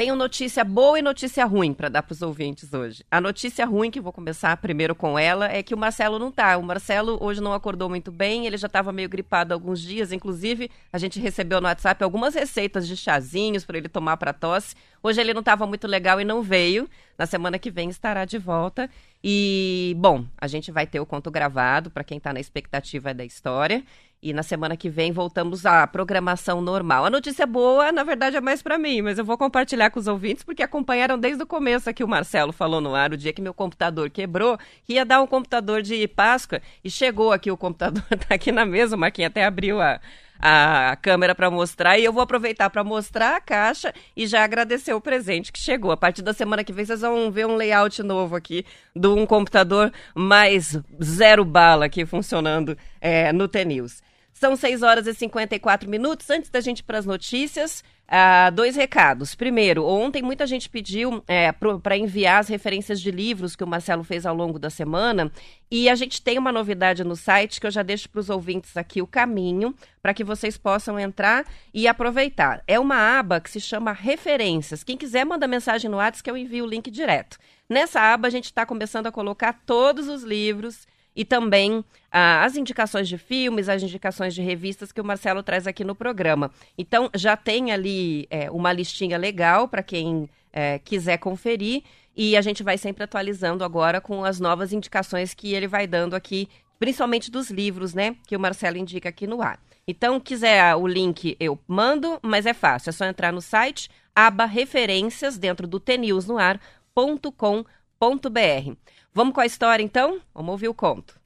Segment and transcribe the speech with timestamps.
[0.00, 3.04] Tenho notícia boa e notícia ruim para dar para os ouvintes hoje.
[3.10, 6.56] A notícia ruim, que vou começar primeiro com ela, é que o Marcelo não tá.
[6.56, 10.10] O Marcelo hoje não acordou muito bem, ele já estava meio gripado alguns dias.
[10.10, 14.74] Inclusive, a gente recebeu no WhatsApp algumas receitas de chazinhos para ele tomar para tosse.
[15.02, 16.88] Hoje ele não estava muito legal e não veio.
[17.18, 18.88] Na semana que vem estará de volta.
[19.22, 23.22] E, bom, a gente vai ter o conto gravado para quem está na expectativa da
[23.22, 23.84] história.
[24.22, 27.06] E na semana que vem voltamos à programação normal.
[27.06, 30.06] A notícia boa, na verdade, é mais para mim, mas eu vou compartilhar com os
[30.06, 33.40] ouvintes porque acompanharam desde o começo aqui o Marcelo falou no ar o dia que
[33.40, 38.02] meu computador quebrou, que ia dar um computador de Páscoa e chegou aqui o computador,
[38.28, 39.98] tá aqui na mesa, o Marquinhos até abriu a,
[40.38, 44.92] a câmera para mostrar e eu vou aproveitar para mostrar a caixa e já agradecer
[44.92, 45.92] o presente que chegou.
[45.92, 49.24] A partir da semana que vem vocês vão ver um layout novo aqui de um
[49.24, 54.09] computador mais zero bala aqui funcionando é, no T-News.
[54.40, 56.30] São 6 horas e 54 minutos.
[56.30, 59.34] Antes da gente ir para as notícias, ah, dois recados.
[59.34, 64.02] Primeiro, ontem muita gente pediu é, para enviar as referências de livros que o Marcelo
[64.02, 65.30] fez ao longo da semana.
[65.70, 68.78] E a gente tem uma novidade no site que eu já deixo para os ouvintes
[68.78, 71.44] aqui o caminho para que vocês possam entrar
[71.74, 72.62] e aproveitar.
[72.66, 74.82] É uma aba que se chama Referências.
[74.82, 77.36] Quem quiser, manda mensagem no WhatsApp que eu envio o link direto.
[77.68, 80.88] Nessa aba, a gente está começando a colocar todos os livros
[81.20, 85.66] e também ah, as indicações de filmes, as indicações de revistas que o Marcelo traz
[85.66, 86.50] aqui no programa.
[86.78, 91.82] Então, já tem ali é, uma listinha legal para quem é, quiser conferir
[92.16, 96.16] e a gente vai sempre atualizando agora com as novas indicações que ele vai dando
[96.16, 99.60] aqui, principalmente dos livros, né, que o Marcelo indica aqui no ar.
[99.86, 104.46] Então, quiser o link, eu mando, mas é fácil, é só entrar no site, aba
[104.46, 108.74] referências dentro do tnewsnoar.com.br.
[109.12, 110.18] Vamos com a história então?
[110.32, 111.19] Vamos ouvir o conto.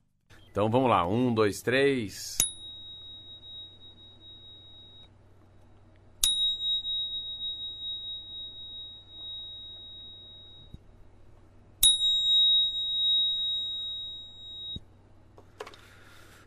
[0.54, 2.38] Então vamos lá, um, dois, três.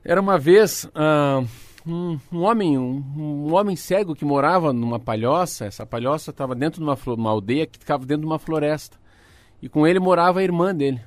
[0.06, 1.44] Era uma vez ah,
[1.86, 5.66] um, um homem, um, um homem cego que morava numa palhoça.
[5.66, 8.98] Essa palhoça estava dentro de uma, uma aldeia que ficava dentro de uma floresta.
[9.62, 11.02] E com ele morava a irmã dele.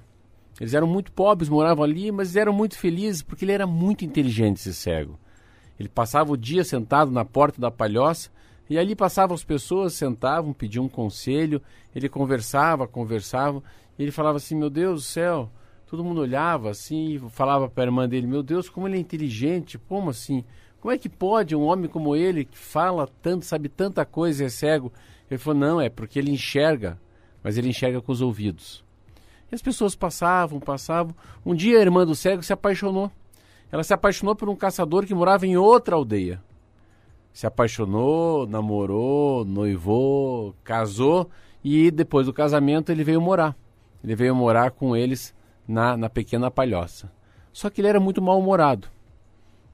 [0.61, 4.59] Eles eram muito pobres, moravam ali, mas eram muito felizes porque ele era muito inteligente,
[4.59, 5.19] esse cego.
[5.79, 8.31] Ele passava o dia sentado na porta da palhoça
[8.69, 11.63] e ali passavam as pessoas, sentavam, pediam um conselho,
[11.95, 13.63] ele conversava, conversava,
[13.99, 15.51] e ele falava assim: Meu Deus do céu.
[15.87, 19.01] Todo mundo olhava assim e falava para a irmã dele: Meu Deus, como ele é
[19.01, 20.45] inteligente, como assim?
[20.79, 24.49] Como é que pode um homem como ele, que fala tanto, sabe tanta coisa é
[24.51, 24.93] cego?
[25.31, 27.01] Ele falou: Não, é porque ele enxerga,
[27.43, 28.85] mas ele enxerga com os ouvidos.
[29.51, 31.15] E as pessoas passavam, passavam.
[31.45, 33.11] Um dia a irmã do cego se apaixonou.
[33.73, 36.43] Ela se apaixonou por um caçador que morava em outra aldeia.
[37.33, 41.29] Se apaixonou, namorou, noivou, casou
[41.63, 43.57] e depois do casamento ele veio morar.
[44.03, 45.35] Ele veio morar com eles
[45.67, 47.13] na, na pequena palhoça.
[47.53, 48.89] Só que ele era muito mal-humorado.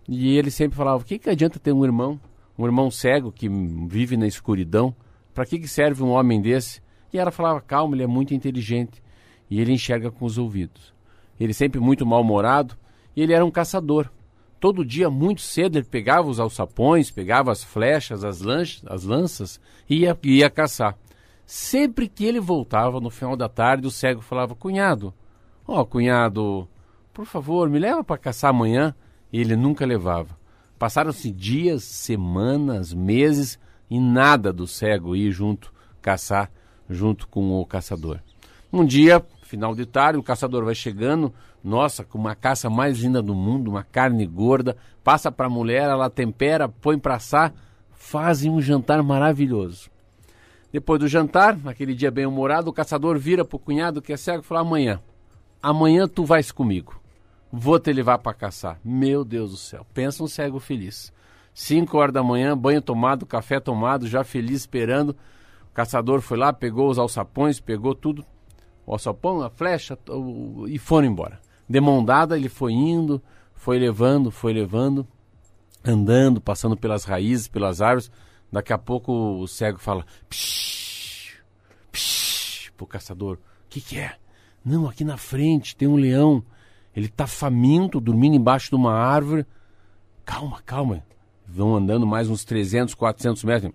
[0.08, 2.20] E ele sempre falava: o que, que adianta ter um irmão,
[2.58, 4.94] um irmão cego que vive na escuridão?
[5.34, 6.80] Para que, que serve um homem desse?
[7.12, 9.02] E ela falava: calma, ele é muito inteligente
[9.50, 10.92] e ele enxerga com os ouvidos.
[11.38, 12.76] Ele sempre muito mal-humorado
[13.14, 14.10] e ele era um caçador.
[14.58, 19.60] Todo dia, muito cedo, ele pegava os alçapões, pegava as flechas, as, lanchas, as lanças
[19.88, 20.96] e ia, ia caçar.
[21.44, 25.14] Sempre que ele voltava no final da tarde, o cego falava: Cunhado,
[25.66, 26.66] ó, cunhado,
[27.12, 28.94] por favor, me leva para caçar amanhã.
[29.32, 30.36] E ele nunca levava.
[30.78, 33.58] Passaram-se dias, semanas, meses
[33.90, 36.50] e nada do cego ir junto caçar
[36.88, 38.20] junto com o caçador.
[38.72, 41.32] Um dia, final de tarde, o caçador vai chegando,
[41.62, 45.88] nossa, com uma caça mais linda do mundo, uma carne gorda, passa para a mulher,
[45.88, 47.54] ela tempera, põe para assar,
[47.92, 49.90] fazem um jantar maravilhoso.
[50.72, 54.16] Depois do jantar, naquele dia bem humorado, o caçador vira para o cunhado que é
[54.16, 55.00] cego e fala: amanhã,
[55.62, 57.00] amanhã tu vais comigo,
[57.50, 58.78] vou te levar para caçar.
[58.84, 61.12] Meu Deus do céu, pensa um cego feliz.
[61.54, 65.16] Cinco horas da manhã, banho tomado, café tomado, já feliz esperando.
[65.70, 68.22] O caçador foi lá, pegou os alçapões, pegou tudo,
[68.86, 71.40] o alçapão, a flecha o- e foram embora.
[71.68, 73.20] De mão dada, ele foi indo,
[73.54, 75.06] foi levando, foi levando.
[75.88, 78.10] andando, passando pelas raízes, pelas árvores.
[78.50, 81.36] Daqui a pouco o cego fala: psh,
[81.92, 84.16] psh, pro caçador: O que, que é?
[84.64, 86.42] Não, aqui na frente tem um leão.
[86.94, 89.46] Ele tá faminto, dormindo embaixo de uma árvore.
[90.24, 91.04] Calma, calma.
[91.46, 93.72] Vão andando mais uns 300, 400 metros.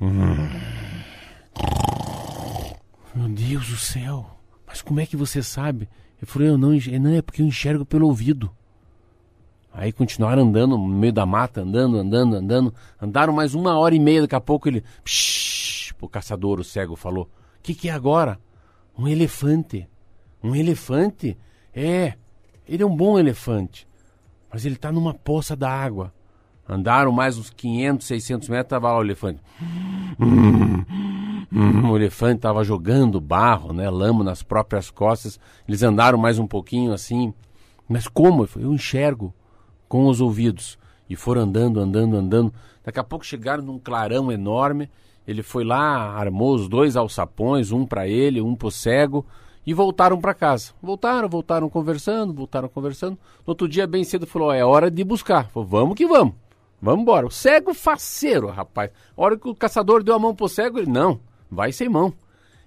[0.00, 0.73] Hum.
[3.14, 4.26] Meu Deus do céu.
[4.66, 5.88] Mas como é que você sabe?
[6.20, 8.50] Eu falei, eu não, não é porque eu enxergo pelo ouvido.
[9.72, 12.74] Aí continuaram andando no meio da mata, andando, andando, andando.
[13.00, 14.84] Andaram mais uma hora e meia, daqui a pouco ele.
[15.02, 17.24] Psh, o caçador, o cego, falou:
[17.58, 18.38] O que, que é agora?
[18.96, 19.88] Um elefante.
[20.42, 21.36] Um elefante?
[21.74, 22.14] É,
[22.68, 23.88] ele é um bom elefante.
[24.52, 26.14] Mas ele está numa poça da água.
[26.68, 29.40] Andaram mais uns 500, 600 metros, estava lá o elefante.
[31.54, 35.38] Hum, hum, o elefante estava jogando barro, né, lama nas próprias costas.
[35.68, 37.32] Eles andaram mais um pouquinho assim.
[37.88, 38.48] Mas como?
[38.56, 39.32] Eu enxergo
[39.88, 40.76] com os ouvidos.
[41.08, 42.54] E foram andando, andando, andando.
[42.82, 44.90] Daqui a pouco chegaram num clarão enorme.
[45.28, 49.24] Ele foi lá, armou os dois alçapões, um para ele, um para o cego,
[49.66, 50.72] e voltaram para casa.
[50.82, 53.12] Voltaram, voltaram conversando, voltaram conversando.
[53.46, 55.48] No outro dia, bem cedo, falou: é hora de buscar.
[55.50, 56.34] Falou, vamos que vamos.
[56.82, 57.26] Vamos embora.
[57.26, 58.90] O cego faceiro, rapaz.
[59.16, 61.20] A hora que o caçador deu a mão pro cego, ele, não,
[61.54, 62.12] vai sem mão.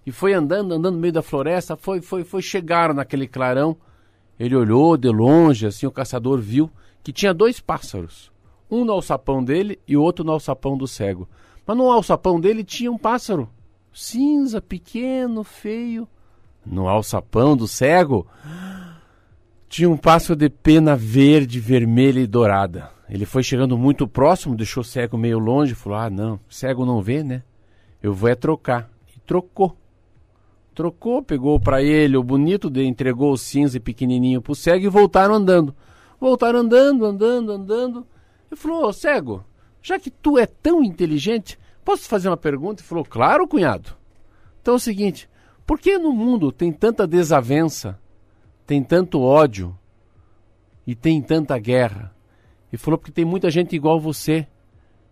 [0.06, 3.76] E foi andando, andando no meio da floresta, foi, foi, foi, chegaram naquele clarão.
[4.40, 6.72] Ele olhou de longe, assim, o caçador viu
[7.04, 8.32] que tinha dois pássaros.
[8.72, 11.28] Um no alçapão dele e o outro no alçapão do cego.
[11.66, 13.50] Mas no alçapão dele tinha um pássaro.
[13.94, 16.08] Cinza, pequeno, feio.
[16.66, 18.28] No alçapão do cego
[19.70, 22.90] tinha um pássaro de pena verde, vermelha e dourada.
[23.10, 27.02] Ele foi chegando muito próximo, deixou o cego meio longe, falou: Ah, não, cego não
[27.02, 27.44] vê, né?
[28.08, 28.90] Eu vou é trocar.
[29.14, 29.76] E trocou.
[30.74, 35.76] Trocou, pegou para ele o bonito, entregou o cinza pequenininho pro cego e voltaram andando.
[36.18, 38.08] Voltaram andando, andando, andando.
[38.50, 39.44] E falou: cego,
[39.82, 42.82] já que tu é tão inteligente, posso fazer uma pergunta?
[42.82, 43.90] E falou: Claro, cunhado.
[44.62, 45.30] Então é o seguinte:
[45.66, 48.00] por que no mundo tem tanta desavença,
[48.66, 49.78] tem tanto ódio
[50.86, 52.16] e tem tanta guerra?
[52.72, 54.48] E falou: Porque tem muita gente igual você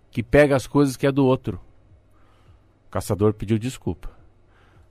[0.10, 1.65] que pega as coisas que é do outro.
[2.96, 4.10] Caçador pediu desculpa.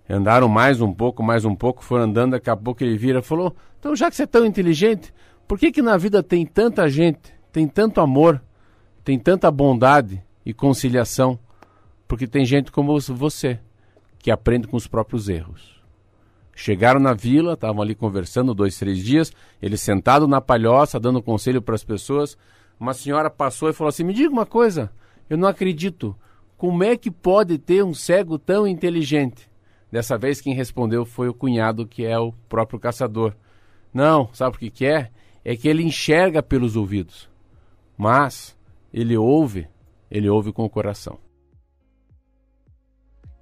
[0.07, 3.23] Andaram mais um pouco, mais um pouco, foram andando, daqui a pouco ele vira e
[3.23, 5.11] falou: Então, já que você é tão inteligente,
[5.49, 8.43] por que, que na vida tem tanta gente, tem tanto amor,
[9.03, 11.39] tem tanta bondade e conciliação?
[12.07, 13.59] Porque tem gente como você,
[14.19, 15.83] que aprende com os próprios erros.
[16.55, 21.63] Chegaram na vila, estavam ali conversando dois, três dias, ele sentado na palhoça, dando conselho
[21.63, 22.37] para as pessoas.
[22.79, 24.93] Uma senhora passou e falou assim: Me diga uma coisa,
[25.31, 26.15] eu não acredito.
[26.57, 29.51] Como é que pode ter um cego tão inteligente?
[29.91, 33.35] Dessa vez quem respondeu foi o cunhado, que é o próprio caçador.
[33.93, 35.11] Não, sabe o que, que é?
[35.45, 37.29] é que ele enxerga pelos ouvidos,
[37.99, 38.57] mas
[38.93, 39.69] ele ouve,
[40.11, 41.19] ele ouve com o coração.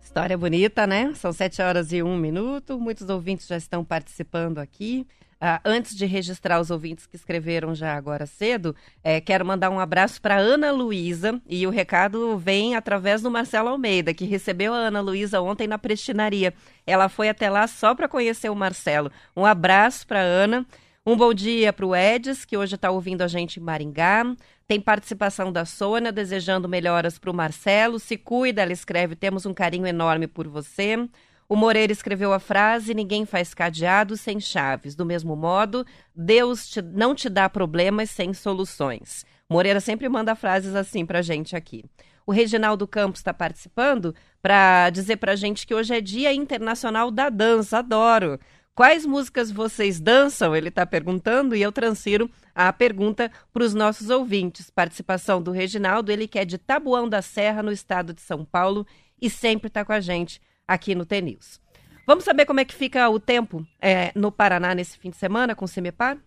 [0.02, 1.14] História bonita, né?
[1.14, 2.78] São sete horas e um minuto.
[2.78, 5.06] Muitos ouvintes já estão participando aqui.
[5.42, 9.80] Uh, antes de registrar os ouvintes que escreveram já agora cedo, é, quero mandar um
[9.80, 11.42] abraço para Ana Luísa.
[11.48, 15.78] E o recado vem através do Marcelo Almeida, que recebeu a Ana Luísa ontem na
[15.78, 16.54] prestinaria.
[16.86, 19.10] Ela foi até lá só para conhecer o Marcelo.
[19.36, 20.64] Um abraço para Ana.
[21.05, 24.24] Um bom dia para o Edis, que hoje está ouvindo a gente em Maringá.
[24.69, 27.98] Tem participação da Sônia, desejando melhoras para o Marcelo.
[27.98, 31.08] Se cuida, ela escreve, temos um carinho enorme por você.
[31.52, 34.94] O Moreira escreveu a frase: Ninguém faz cadeado sem chaves.
[34.94, 35.84] Do mesmo modo,
[36.16, 39.26] Deus te, não te dá problemas sem soluções.
[39.50, 41.84] Moreira sempre manda frases assim para gente aqui.
[42.24, 47.28] O Reginaldo Campos está participando para dizer para gente que hoje é Dia Internacional da
[47.28, 47.80] Dança.
[47.80, 48.40] Adoro!
[48.74, 50.56] Quais músicas vocês dançam?
[50.56, 54.70] Ele está perguntando e eu transfiro a pergunta para os nossos ouvintes.
[54.70, 58.86] Participação do Reginaldo, ele que é de Tabuão da Serra, no estado de São Paulo,
[59.20, 61.60] e sempre está com a gente aqui no TNews.
[62.06, 65.54] Vamos saber como é que fica o tempo é, no Paraná nesse fim de semana
[65.54, 66.19] com o CEMEPAR?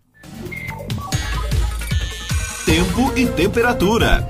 [2.66, 4.26] Tempo e temperatura.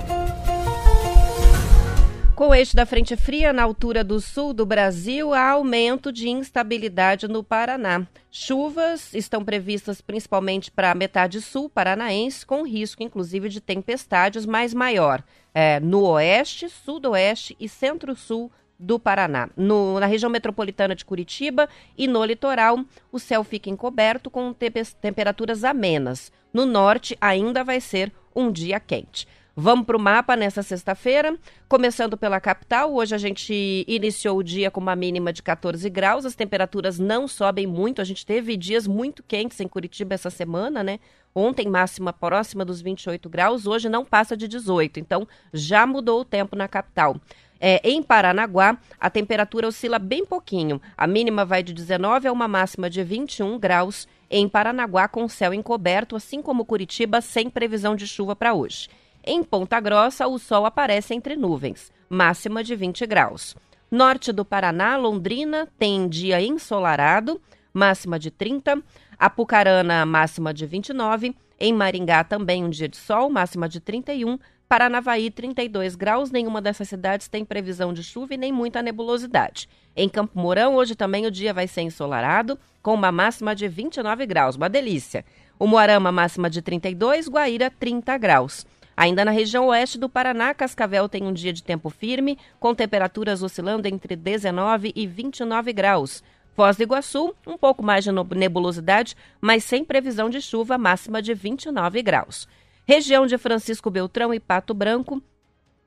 [2.35, 6.27] Com o eixo da frente fria na altura do sul do Brasil, há aumento de
[6.27, 8.05] instabilidade no Paraná.
[8.29, 14.74] Chuvas estão previstas principalmente para a metade sul paranaense, com risco inclusive de tempestades mais
[14.74, 19.50] maior é, no oeste, sudoeste e centro-sul do Paraná.
[19.55, 22.79] No, na região metropolitana de Curitiba e no litoral,
[23.12, 24.53] o céu fica encoberto com
[25.01, 26.32] temperaturas amenas.
[26.53, 29.27] No norte, ainda vai ser um dia quente.
[29.58, 31.38] Vamos para o mapa nessa sexta-feira,
[31.70, 32.94] começando pela capital.
[32.94, 37.25] Hoje a gente iniciou o dia com uma mínima de 14 graus, as temperaturas não
[37.25, 38.01] sobem muito.
[38.01, 41.00] A gente teve dias muito quentes em Curitiba essa semana, né?
[41.34, 45.00] Ontem, máxima próxima dos 28 graus, hoje não passa de 18.
[45.00, 47.15] Então, já mudou o tempo na capital.
[47.67, 50.79] É, em Paranaguá, a temperatura oscila bem pouquinho.
[50.95, 54.07] A mínima vai de 19 a uma máxima de 21 graus.
[54.29, 58.88] Em Paranaguá, com céu encoberto, assim como Curitiba, sem previsão de chuva para hoje.
[59.24, 63.55] Em Ponta Grossa, o sol aparece entre nuvens, máxima de 20 graus.
[63.89, 67.41] Norte do Paraná, Londrina, tem dia ensolarado,
[67.74, 68.79] máxima de 30.
[69.17, 71.36] Apucarana, máxima de 29.
[71.60, 74.38] Em Maringá, também um dia de sol, máxima de 31.
[74.67, 76.31] Paranavaí, 32 graus.
[76.31, 79.69] Nenhuma dessas cidades tem previsão de chuva e nem muita nebulosidade.
[79.95, 84.25] Em Campo Mourão, hoje também o dia vai ser ensolarado, com uma máxima de 29
[84.25, 84.55] graus.
[84.55, 85.24] Uma delícia.
[85.57, 87.29] O Moarama, máxima de 32.
[87.29, 88.65] Guaíra, 30 graus.
[88.98, 93.43] Ainda na região oeste do Paraná, Cascavel tem um dia de tempo firme, com temperaturas
[93.43, 96.24] oscilando entre 19 e 29 graus.
[96.55, 101.34] Foz do Iguaçu, um pouco mais de nebulosidade, mas sem previsão de chuva, máxima de
[101.34, 102.48] 29 graus.
[102.88, 105.22] Região de Francisco Beltrão e Pato Branco,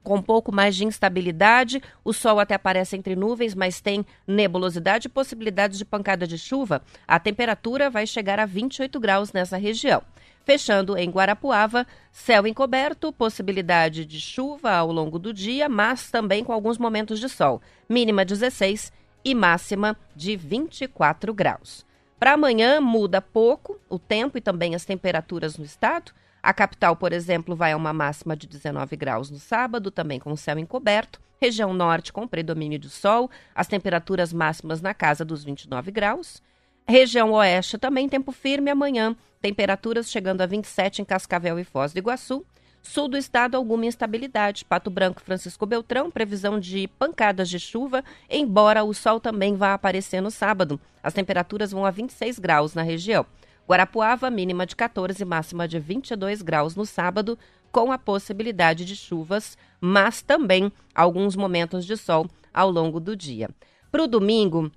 [0.02, 1.81] com pouco mais de instabilidade.
[2.05, 6.83] O sol até aparece entre nuvens, mas tem nebulosidade e possibilidade de pancada de chuva.
[7.07, 10.02] A temperatura vai chegar a 28 graus nessa região.
[10.45, 16.52] Fechando em Guarapuava, céu encoberto, possibilidade de chuva ao longo do dia, mas também com
[16.52, 17.61] alguns momentos de sol.
[17.88, 18.90] Mínima 16
[19.25, 21.87] e máxima de 24 graus.
[22.19, 26.12] Para amanhã muda pouco o tempo e também as temperaturas no estado.
[26.49, 30.35] A capital, por exemplo, vai a uma máxima de 19 graus no sábado, também com
[30.35, 31.21] céu encoberto.
[31.38, 36.43] Região norte com predomínio do sol, as temperaturas máximas na casa dos 29 graus.
[36.87, 41.99] Região oeste também tempo firme amanhã, temperaturas chegando a 27 em Cascavel e Foz do
[41.99, 42.43] Iguaçu.
[42.83, 44.64] Sul do estado, alguma instabilidade.
[44.64, 50.23] Pato Branco, Francisco Beltrão, previsão de pancadas de chuva, embora o sol também vá aparecer
[50.23, 50.81] no sábado.
[51.02, 53.26] As temperaturas vão a 26 graus na região.
[53.68, 57.38] Guarapuava, mínima de 14, máxima de 22 graus no sábado,
[57.70, 63.50] com a possibilidade de chuvas, mas também alguns momentos de sol ao longo do dia.
[63.92, 64.72] Para o domingo,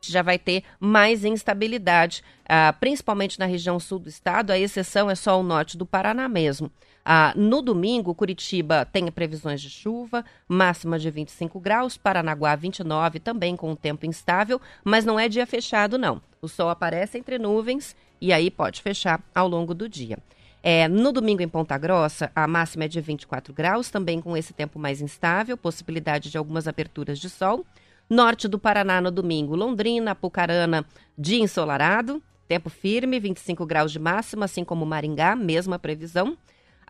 [0.00, 4.52] já vai ter mais instabilidade, ah, principalmente na região sul do estado.
[4.52, 6.70] A exceção é só o norte do Paraná mesmo.
[7.04, 13.56] Ah, no domingo, Curitiba tem previsões de chuva, máxima de 25 graus, Paranaguá 29, também
[13.56, 16.22] com o tempo instável, mas não é dia fechado, não.
[16.40, 20.18] O sol aparece entre nuvens e aí pode fechar ao longo do dia.
[20.62, 24.52] É, no domingo em Ponta Grossa, a máxima é de 24 graus, também com esse
[24.52, 27.64] tempo mais instável, possibilidade de algumas aberturas de sol.
[28.10, 30.84] Norte do Paraná no domingo, Londrina, Apucarana,
[31.16, 36.36] dia ensolarado, tempo firme, 25 graus de máxima, assim como Maringá, mesma previsão.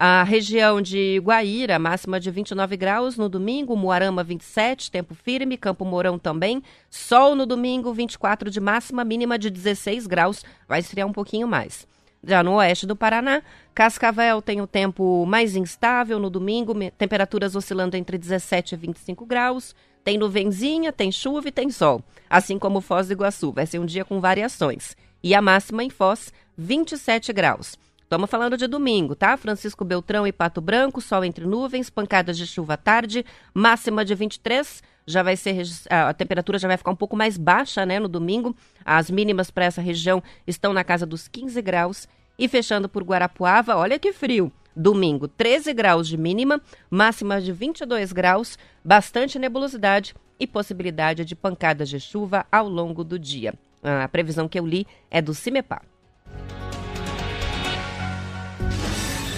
[0.01, 5.85] A região de Guaíra, máxima de 29 graus no domingo, Moarama 27, tempo firme, Campo
[5.85, 6.63] Mourão também.
[6.89, 11.85] Sol no domingo, 24 de máxima, mínima de 16 graus, vai esfriar um pouquinho mais.
[12.23, 13.43] Já no oeste do Paraná,
[13.75, 19.75] Cascavel tem o tempo mais instável no domingo, temperaturas oscilando entre 17 e 25 graus.
[20.05, 22.05] Tem nuvenzinha, tem chuva e tem sol.
[22.31, 24.97] Assim como Foz do Iguaçu, vai ser um dia com variações.
[25.25, 27.77] E a máxima em Foz, 27 graus.
[28.09, 29.37] Estamos falando de domingo, tá?
[29.37, 33.23] Francisco Beltrão e Pato Branco, sol entre nuvens, pancadas de chuva à tarde,
[33.53, 34.83] máxima de 23.
[35.07, 35.61] Já vai ser
[35.91, 38.57] a temperatura já vai ficar um pouco mais baixa, né, no domingo.
[38.83, 43.77] As mínimas para essa região estão na casa dos 15 graus e fechando por Guarapuava,
[43.77, 44.51] olha que frio.
[44.75, 51.91] Domingo, 13 graus de mínima, máxima de 22 graus, bastante nebulosidade e possibilidade de pancadas
[51.91, 53.53] de chuva ao longo do dia.
[53.83, 55.83] A previsão que eu li é do CIMEPAR.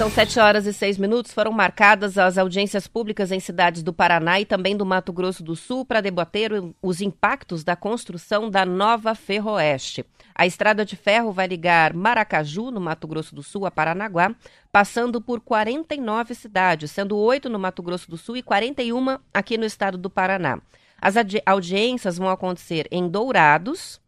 [0.01, 1.31] São sete horas e seis minutos.
[1.31, 5.55] Foram marcadas as audiências públicas em cidades do Paraná e também do Mato Grosso do
[5.55, 10.03] Sul para debater os impactos da construção da nova Ferroeste.
[10.35, 14.35] A estrada de ferro vai ligar Maracaju, no Mato Grosso do Sul, a Paranaguá,
[14.73, 19.67] passando por 49 cidades, sendo oito no Mato Grosso do Sul e 41 aqui no
[19.67, 20.63] estado do Paraná.
[20.99, 21.15] As
[21.45, 24.01] audiências vão acontecer em Dourados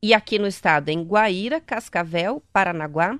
[0.00, 3.18] e aqui no estado em Guaíra, Cascavel, Paranaguá.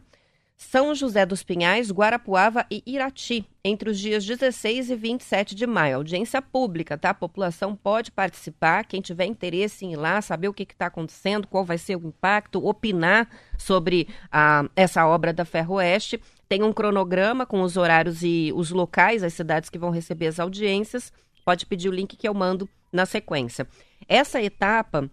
[0.70, 5.96] São José dos Pinhais, Guarapuava e Irati, entre os dias 16 e 27 de maio.
[5.96, 7.10] Audiência pública, tá?
[7.10, 8.84] A população pode participar.
[8.84, 12.06] Quem tiver interesse em ir lá, saber o que está acontecendo, qual vai ser o
[12.06, 13.28] impacto, opinar
[13.58, 16.20] sobre ah, essa obra da Ferroeste.
[16.48, 20.38] Tem um cronograma com os horários e os locais, as cidades que vão receber as
[20.38, 21.12] audiências.
[21.44, 23.66] Pode pedir o link que eu mando na sequência.
[24.08, 25.10] Essa etapa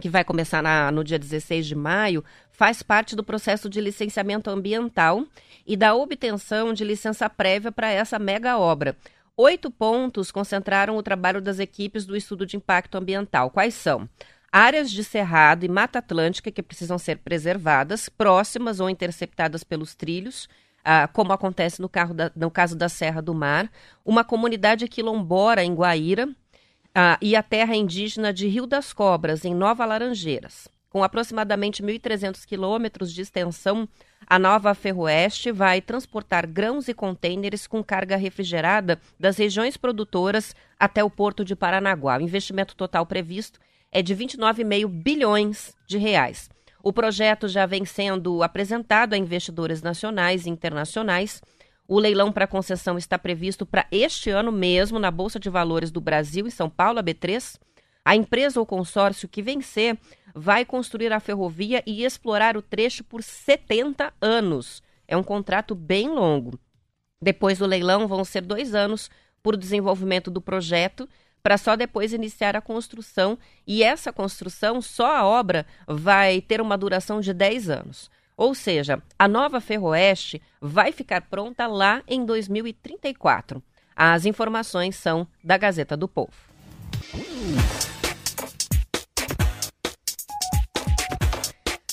[0.00, 4.50] que vai começar na, no dia 16 de maio, faz parte do processo de licenciamento
[4.50, 5.24] ambiental
[5.66, 8.96] e da obtenção de licença prévia para essa mega obra.
[9.36, 13.50] Oito pontos concentraram o trabalho das equipes do estudo de impacto ambiental.
[13.50, 14.08] Quais são?
[14.50, 20.48] Áreas de cerrado e mata atlântica que precisam ser preservadas, próximas ou interceptadas pelos trilhos,
[20.84, 23.70] ah, como acontece no, da, no, caso da Serra do Mar,
[24.04, 26.28] uma comunidade quilombora em Guaíra
[26.98, 30.66] ah, e a terra indígena de Rio das Cobras, em Nova Laranjeiras.
[30.88, 33.86] Com aproximadamente 1.300 quilômetros de extensão,
[34.26, 41.04] a nova Ferroeste vai transportar grãos e contêineres com carga refrigerada das regiões produtoras até
[41.04, 42.16] o porto de Paranaguá.
[42.16, 43.60] O investimento total previsto
[43.92, 46.48] é de 29,5 bilhões de reais.
[46.82, 51.42] O projeto já vem sendo apresentado a investidores nacionais e internacionais.
[51.88, 56.00] O leilão para concessão está previsto para este ano mesmo na Bolsa de Valores do
[56.00, 57.58] Brasil, em São Paulo, a B3.
[58.04, 59.96] A empresa ou consórcio que vencer
[60.34, 64.82] vai construir a ferrovia e explorar o trecho por 70 anos.
[65.06, 66.58] É um contrato bem longo.
[67.22, 69.10] Depois do leilão, vão ser dois anos
[69.42, 71.08] por desenvolvimento do projeto
[71.46, 73.38] para só depois iniciar a construção.
[73.64, 78.10] E essa construção, só a obra, vai ter uma duração de 10 anos.
[78.36, 83.62] Ou seja, a nova Ferroeste vai ficar pronta lá em 2034.
[83.94, 86.34] As informações são da Gazeta do Povo.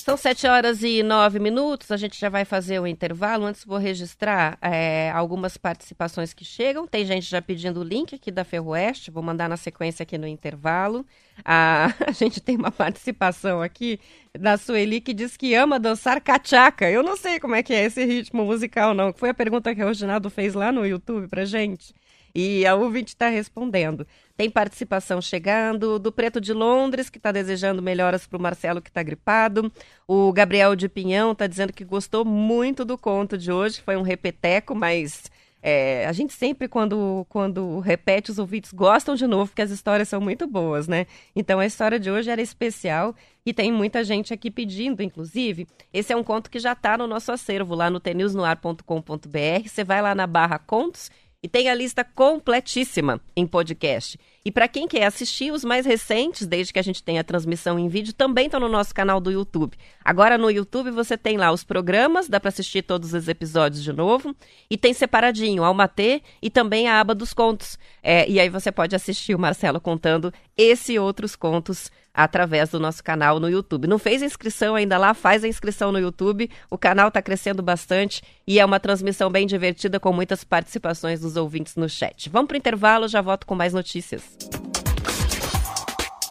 [0.04, 3.46] São sete horas e nove minutos, a gente já vai fazer o intervalo.
[3.46, 6.86] Antes vou registrar é, algumas participações que chegam.
[6.86, 10.26] Tem gente já pedindo o link aqui da Ferroeste, vou mandar na sequência aqui no
[10.26, 11.06] intervalo.
[11.42, 13.98] A, a gente tem uma participação aqui
[14.38, 16.90] da Sueli que diz que ama dançar cachaca.
[16.90, 19.10] Eu não sei como é que é esse ritmo musical, não.
[19.10, 21.94] Foi a pergunta que o Reginaldo fez lá no YouTube pra gente.
[22.34, 24.06] E a ouvinte está respondendo.
[24.36, 28.90] Tem participação chegando do Preto de Londres, que está desejando melhoras para o Marcelo, que
[28.90, 29.70] está gripado.
[30.08, 33.80] O Gabriel de Pinhão está dizendo que gostou muito do conto de hoje.
[33.80, 35.30] Foi um repeteco, mas
[35.66, 40.10] é, a gente sempre, quando, quando repete, os ouvintes gostam de novo, porque as histórias
[40.10, 41.06] são muito boas, né?
[41.34, 43.14] Então a história de hoje era especial
[43.46, 45.66] e tem muita gente aqui pedindo, inclusive.
[45.90, 49.66] Esse é um conto que já está no nosso acervo, lá no tenewsnoar.com.br.
[49.66, 51.10] Você vai lá na barra contos
[51.44, 54.18] e tem a lista completíssima em podcast.
[54.42, 57.78] E para quem quer assistir, os mais recentes, desde que a gente tem a transmissão
[57.78, 59.76] em vídeo, também estão no nosso canal do YouTube.
[60.02, 63.92] Agora no YouTube você tem lá os programas, dá para assistir todos os episódios de
[63.92, 64.34] novo.
[64.70, 67.78] E tem separadinho Almatê e também a aba dos contos.
[68.02, 72.78] É, e aí você pode assistir o Marcelo contando esse e outros contos através do
[72.78, 73.88] nosso canal no YouTube.
[73.88, 75.12] Não fez inscrição ainda lá?
[75.12, 76.48] Faz a inscrição no YouTube.
[76.70, 81.36] O canal está crescendo bastante e é uma transmissão bem divertida com muitas participações dos
[81.36, 82.30] ouvintes no chat.
[82.30, 84.22] Vamos para o intervalo, já volto com mais notícias.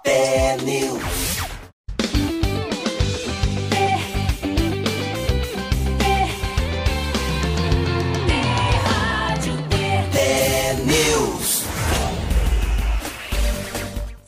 [0.05, 0.55] É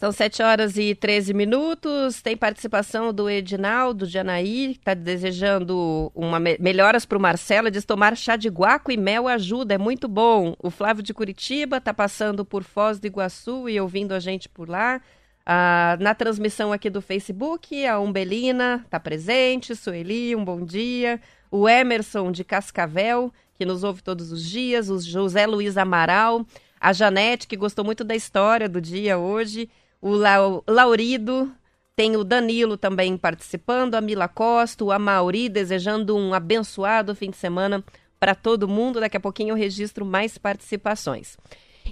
[0.06, 2.22] São 7 horas e 13 minutos.
[2.22, 7.72] Tem participação do Edinaldo de Anaí, que está desejando uma me melhoras para o Marcelo.
[7.72, 10.56] Diz tomar chá de guaco e mel ajuda, é muito bom.
[10.62, 14.70] O Flávio de Curitiba está passando por Foz do Iguaçu e ouvindo a gente por
[14.70, 15.02] lá.
[15.44, 21.20] Ah, na transmissão aqui do Facebook, a Umbelina está presente, Sueli, um bom dia.
[21.50, 24.88] O Emerson de Cascavel, que nos ouve todos os dias.
[24.88, 26.46] O José Luiz Amaral.
[26.80, 29.68] A Janete, que gostou muito da história do dia hoje
[30.08, 31.52] o Laurido,
[31.96, 37.38] tem o Danilo também participando, a Mila Costa, o Amauri desejando um abençoado fim de
[37.38, 37.84] semana
[38.20, 39.00] para todo mundo.
[39.00, 41.36] Daqui a pouquinho eu registro mais participações.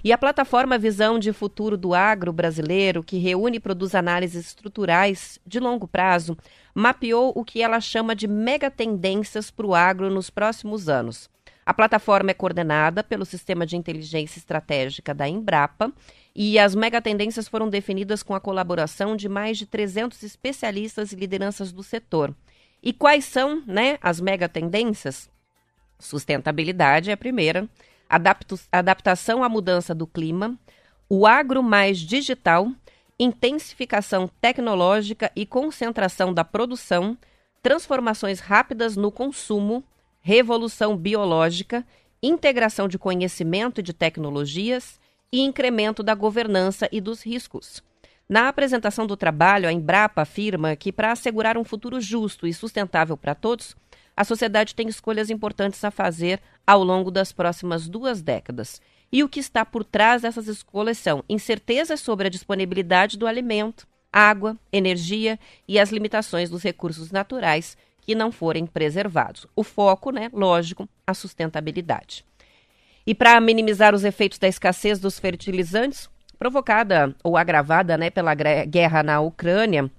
[0.04, 5.40] E a plataforma Visão de Futuro do Agro Brasileiro, que reúne e produz análises estruturais
[5.44, 6.38] de longo prazo,
[6.72, 11.28] mapeou o que ela chama de megatendências para o agro nos próximos anos.
[11.66, 15.90] A plataforma é coordenada pelo Sistema de Inteligência Estratégica da Embrapa
[16.34, 21.70] e as megatendências foram definidas com a colaboração de mais de 300 especialistas e lideranças
[21.70, 22.34] do setor.
[22.82, 25.30] E quais são né, as megatendências?
[25.98, 27.68] Sustentabilidade é a primeira,
[28.72, 30.58] adaptação à mudança do clima,
[31.08, 32.68] o agro mais digital,
[33.18, 37.16] intensificação tecnológica e concentração da produção,
[37.62, 39.84] transformações rápidas no consumo,
[40.20, 41.86] revolução biológica,
[42.20, 44.98] integração de conhecimento e de tecnologias
[45.34, 47.82] e incremento da governança e dos riscos.
[48.28, 53.16] Na apresentação do trabalho, a Embrapa afirma que, para assegurar um futuro justo e sustentável
[53.16, 53.74] para todos,
[54.16, 58.80] a sociedade tem escolhas importantes a fazer ao longo das próximas duas décadas.
[59.10, 63.88] E o que está por trás dessas escolhas são incertezas sobre a disponibilidade do alimento,
[64.12, 69.48] água, energia e as limitações dos recursos naturais que não forem preservados.
[69.56, 72.24] O foco, né, lógico, a sustentabilidade.
[73.06, 79.02] E para minimizar os efeitos da escassez dos fertilizantes, provocada ou agravada né, pela guerra
[79.02, 79.90] na Ucrânia,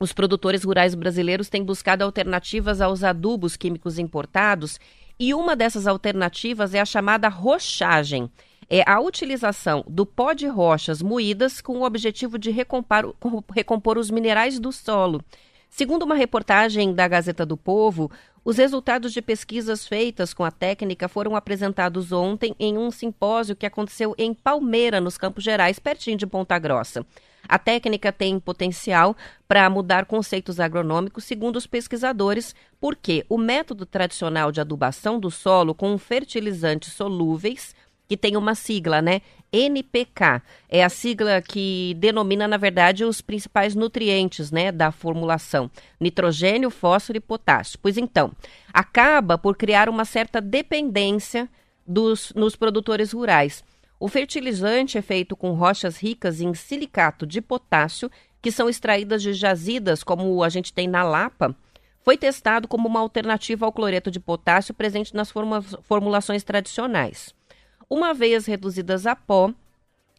[0.00, 4.80] os produtores rurais brasileiros têm buscado alternativas aos adubos químicos importados
[5.18, 8.30] e uma dessas alternativas é a chamada rochagem.
[8.68, 13.14] É a utilização do pó de rochas moídas com o objetivo de recompor,
[13.52, 15.22] recompor os minerais do solo.
[15.68, 18.10] Segundo uma reportagem da Gazeta do Povo,
[18.44, 23.66] os resultados de pesquisas feitas com a técnica foram apresentados ontem em um simpósio que
[23.66, 27.04] aconteceu em Palmeira, nos Campos Gerais, pertinho de Ponta Grossa.
[27.48, 29.16] A técnica tem potencial
[29.48, 35.74] para mudar conceitos agronômicos, segundo os pesquisadores, porque o método tradicional de adubação do solo
[35.74, 37.74] com fertilizantes solúveis
[38.10, 39.22] que tem uma sigla, né?
[39.52, 40.42] NPK.
[40.68, 45.70] É a sigla que denomina, na verdade, os principais nutrientes, né, da formulação:
[46.00, 47.78] nitrogênio, fósforo e potássio.
[47.80, 48.32] Pois então,
[48.74, 51.48] acaba por criar uma certa dependência
[51.86, 53.62] dos, nos produtores rurais.
[54.00, 58.10] O fertilizante é feito com rochas ricas em silicato de potássio,
[58.42, 61.54] que são extraídas de jazidas, como a gente tem na Lapa.
[62.02, 65.32] Foi testado como uma alternativa ao cloreto de potássio presente nas
[65.84, 67.38] formulações tradicionais.
[67.92, 69.52] Uma vez reduzidas a pó,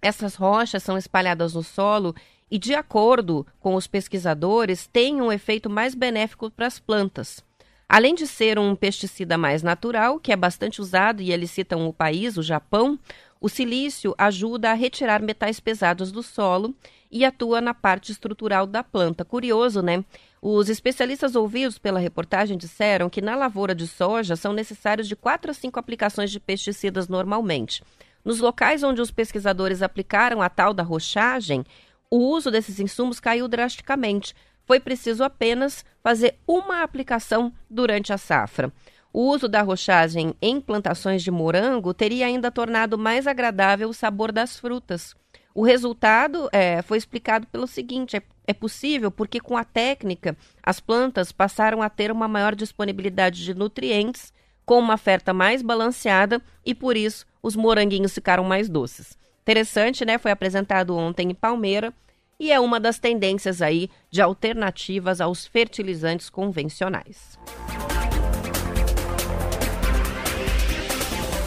[0.02, 2.14] essas rochas são espalhadas no solo
[2.52, 7.42] e, de acordo com os pesquisadores, têm um efeito mais benéfico para as plantas.
[7.88, 11.94] Além de ser um pesticida mais natural, que é bastante usado e eles citam o
[11.94, 13.00] país, o Japão,
[13.40, 16.76] o silício ajuda a retirar metais pesados do solo
[17.12, 19.26] e atua na parte estrutural da planta.
[19.26, 20.04] Curioso, né?
[20.41, 25.52] Os especialistas ouvidos pela reportagem disseram que na lavoura de soja são necessários de 4
[25.52, 27.84] a 5 aplicações de pesticidas normalmente.
[28.24, 31.65] Nos locais onde os pesquisadores aplicaram a tal da rochagem,
[32.10, 34.34] o uso desses insumos caiu drasticamente.
[34.65, 38.71] Foi preciso apenas fazer uma aplicação durante a safra.
[39.13, 44.32] O uso da rochagem em plantações de morango teria ainda tornado mais agradável o sabor
[44.32, 45.13] das frutas.
[45.54, 50.80] O resultado é, foi explicado pelo seguinte: é, é possível porque com a técnica as
[50.80, 54.34] plantas passaram a ter uma maior disponibilidade de nutrientes,
[54.66, 59.18] com uma oferta mais balanceada e por isso os moranguinhos ficaram mais doces.
[59.42, 60.18] Interessante, né?
[60.18, 61.94] Foi apresentado ontem em Palmeira
[62.40, 67.38] e é uma das tendências aí de alternativas aos fertilizantes convencionais.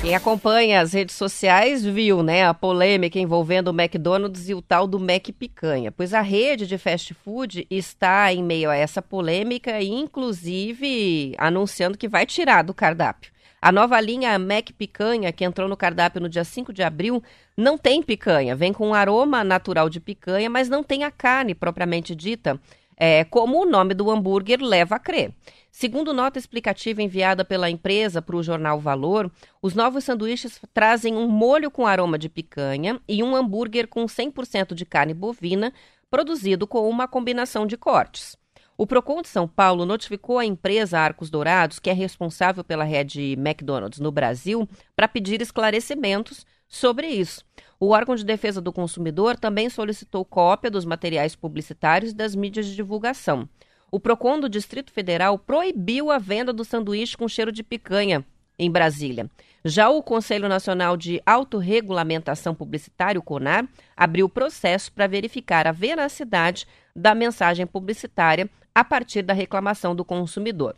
[0.05, 4.87] Quem acompanha as redes sociais viu, né, a polêmica envolvendo o McDonald's e o tal
[4.87, 5.91] do Mac Picanha.
[5.91, 11.97] Pois a rede de fast food está em meio a essa polêmica e, inclusive, anunciando
[11.97, 13.33] que vai tirar do cardápio.
[13.63, 17.23] A nova linha Mac Picanha, que entrou no cardápio no dia 5 de abril,
[17.57, 18.55] não tem picanha.
[18.55, 22.61] Vem com um aroma natural de picanha, mas não tem a carne propriamente dita,
[22.95, 25.33] é, como o nome do hambúrguer leva a crer.
[25.77, 29.29] Segundo nota explicativa enviada pela empresa para o jornal Valor,
[29.61, 34.73] os novos sanduíches trazem um molho com aroma de picanha e um hambúrguer com 100%
[34.73, 35.73] de carne bovina,
[36.09, 38.37] produzido com uma combinação de cortes.
[38.79, 43.33] O Procon de São Paulo notificou a empresa Arcos Dourados, que é responsável pela rede
[43.33, 47.45] McDonald's no Brasil, para pedir esclarecimentos sobre isso.
[47.81, 52.67] O órgão de defesa do consumidor também solicitou cópia dos materiais publicitários e das mídias
[52.67, 53.49] de divulgação
[53.95, 58.27] o PROCON do Distrito Federal proibiu a venda do sanduíche com cheiro de picanha
[58.59, 59.31] em Brasília.
[59.65, 66.67] Já o Conselho Nacional de Autorregulamentação Publicitária, o CONAR, abriu processo para verificar a veracidade
[66.95, 70.75] da mensagem publicitária a partir da reclamação do consumidor.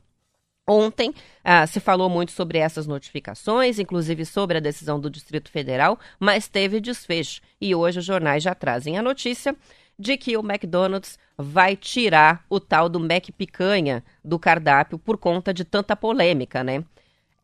[0.69, 5.99] Ontem ah, se falou muito sobre essas notificações, inclusive sobre a decisão do Distrito Federal,
[6.21, 7.41] mas teve desfecho.
[7.59, 9.57] E hoje os jornais já trazem a notícia
[9.99, 15.53] de que o McDonald's vai tirar o tal do Mac Picanha do cardápio por conta
[15.53, 16.85] de tanta polêmica, né?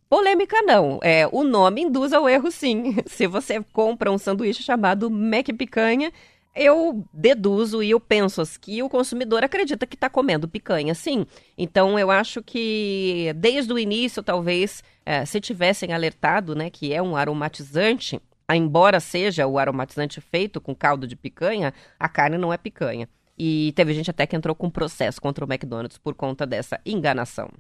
[0.09, 2.97] Polêmica não, é, o nome induz ao erro sim.
[3.07, 6.13] Se você compra um sanduíche chamado Mac Picanha,
[6.55, 11.27] eu deduzo e eu penso que o consumidor acredita que está comendo picanha, sim.
[11.57, 17.01] Então eu acho que desde o início, talvez, é, se tivessem alertado, né, que é
[17.01, 18.21] um aromatizante,
[18.57, 23.09] embora seja o aromatizante feito com caldo de picanha, a carne não é picanha.
[23.39, 27.51] E teve gente até que entrou com processo contra o McDonald's por conta dessa enganação.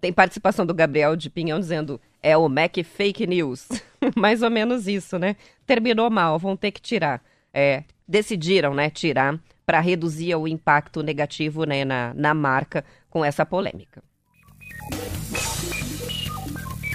[0.00, 3.68] Tem participação do Gabriel de Pinhão dizendo é o Mac fake news.
[4.16, 5.36] Mais ou menos isso, né?
[5.66, 7.22] Terminou mal, vão ter que tirar.
[7.52, 13.44] É, decidiram, né, tirar para reduzir o impacto negativo né, na, na marca com essa
[13.46, 14.02] polêmica.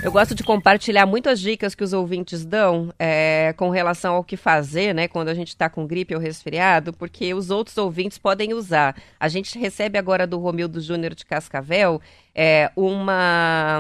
[0.05, 4.37] Eu gosto de compartilhar muitas dicas que os ouvintes dão é, com relação ao que
[4.37, 8.53] fazer, né, quando a gente está com gripe ou resfriado, porque os outros ouvintes podem
[8.53, 8.95] usar.
[9.19, 11.99] A gente recebe agora do Romildo Júnior de Cascavel
[12.35, 13.79] é, uma,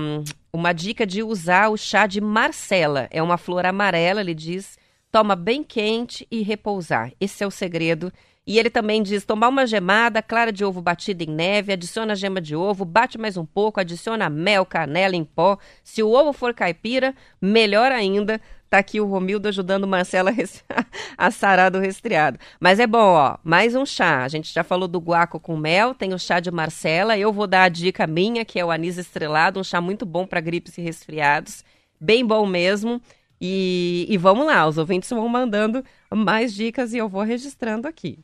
[0.51, 3.07] uma dica de usar o chá de Marcela.
[3.11, 4.79] É uma flor amarela, ele diz,
[5.11, 7.11] toma bem quente e repousar.
[7.21, 8.11] Esse é o segredo
[8.47, 12.15] e ele também diz: tomar uma gemada, clara de ovo batida em neve, adiciona a
[12.15, 15.57] gema de ovo, bate mais um pouco, adiciona mel, canela em pó.
[15.83, 18.39] Se o ovo for caipira, melhor ainda.
[18.67, 20.31] Tá aqui o Romildo ajudando Marcela
[21.17, 22.39] a sarar do resfriado.
[22.59, 24.23] Mas é bom, ó, mais um chá.
[24.23, 27.17] A gente já falou do guaco com mel, tem o chá de Marcela.
[27.17, 30.25] Eu vou dar a dica minha, que é o anis estrelado, um chá muito bom
[30.25, 31.63] para gripes e resfriados.
[32.01, 33.01] Bem bom mesmo.
[33.39, 38.19] E, e vamos lá, os ouvintes vão mandando mais dicas e eu vou registrando aqui.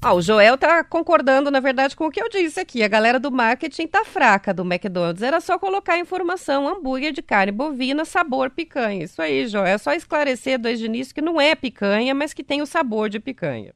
[0.00, 2.84] Ah, o Joel tá concordando, na verdade, com o que eu disse aqui.
[2.84, 5.22] A galera do marketing tá fraca do McDonald's.
[5.22, 9.04] Era só colocar a informação hambúrguer de carne bovina, sabor picanha.
[9.04, 9.66] Isso aí, Joel.
[9.66, 13.08] É só esclarecer desde o início que não é picanha, mas que tem o sabor
[13.08, 13.74] de picanha.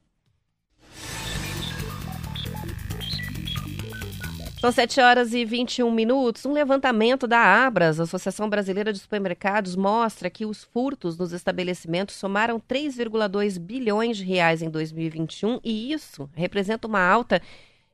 [4.63, 6.47] São 7 horas e 21 minutos.
[6.47, 12.61] Um levantamento da Abras, Associação Brasileira de Supermercados, mostra que os furtos nos estabelecimentos somaram
[12.61, 17.43] 3,2 bilhões de reais em 2021 e isso representa uma alta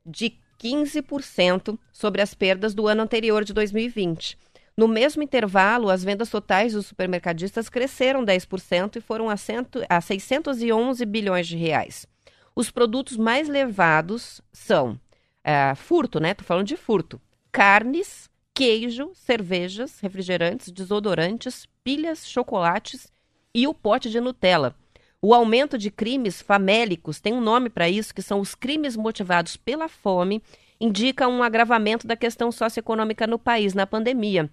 [0.05, 4.37] de 15% sobre as perdas do ano anterior de 2020.
[4.77, 10.03] No mesmo intervalo, as vendas totais dos supermercadistas cresceram 10% e foram a, cento, a
[10.03, 12.07] 611 bilhões de reais.
[12.55, 15.01] Os produtos mais levados são
[15.49, 16.35] é, furto, né?
[16.35, 17.19] Tô falando de furto.
[17.51, 23.11] Carnes, queijo, cervejas, refrigerantes, desodorantes, pilhas, chocolates
[23.55, 24.77] e o pote de Nutella.
[25.23, 29.57] O aumento de crimes famélicos tem um nome para isso, que são os crimes motivados
[29.57, 30.43] pela fome,
[30.79, 34.51] indica um agravamento da questão socioeconômica no país na pandemia.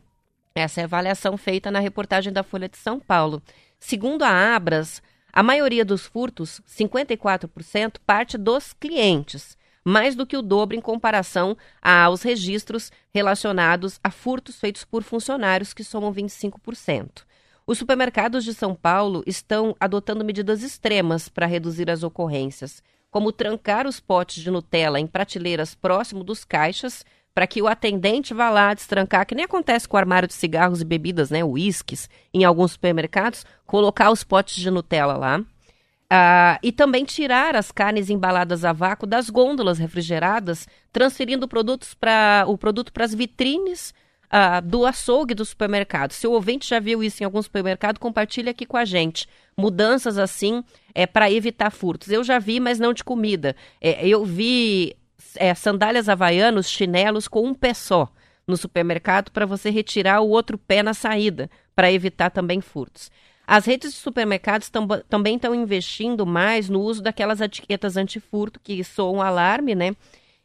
[0.56, 3.44] Essa é a avaliação feita na reportagem da Folha de São Paulo.
[3.78, 10.42] Segundo a Abras, a maioria dos furtos, 54%, parte dos clientes mais do que o
[10.42, 17.24] dobro em comparação aos registros relacionados a furtos feitos por funcionários, que somam 25%.
[17.68, 23.88] Os supermercados de São Paulo estão adotando medidas extremas para reduzir as ocorrências, como trancar
[23.88, 28.74] os potes de Nutella em prateleiras próximo dos caixas para que o atendente vá lá
[28.74, 32.72] destrancar, que nem acontece com o armário de cigarros e bebidas, né, uísques, em alguns
[32.72, 35.44] supermercados, colocar os potes de Nutella lá.
[36.16, 42.46] Uh, e também tirar as carnes embaladas a vácuo das gôndolas refrigeradas, transferindo produtos pra,
[42.48, 43.94] o produto para as vitrines
[44.26, 46.14] uh, do açougue do supermercado.
[46.14, 49.28] Se o ouvinte já viu isso em algum supermercado, compartilhe aqui com a gente.
[49.58, 52.10] Mudanças assim é para evitar furtos.
[52.10, 53.54] Eu já vi, mas não de comida.
[53.82, 54.96] É, eu vi
[55.36, 58.10] é, sandálias havaianos, chinelos com um pé só
[58.48, 63.12] no supermercado para você retirar o outro pé na saída, para evitar também furtos.
[63.48, 64.72] As redes de supermercados
[65.08, 69.96] também estão investindo mais no uso daquelas etiquetas antifurto que soam alarme, né?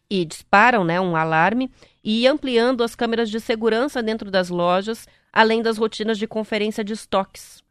[0.09, 1.71] E disparam, né, um alarme
[2.03, 6.93] e ampliando as câmeras de segurança dentro das lojas, além das rotinas de conferência de
[6.93, 7.63] estoques.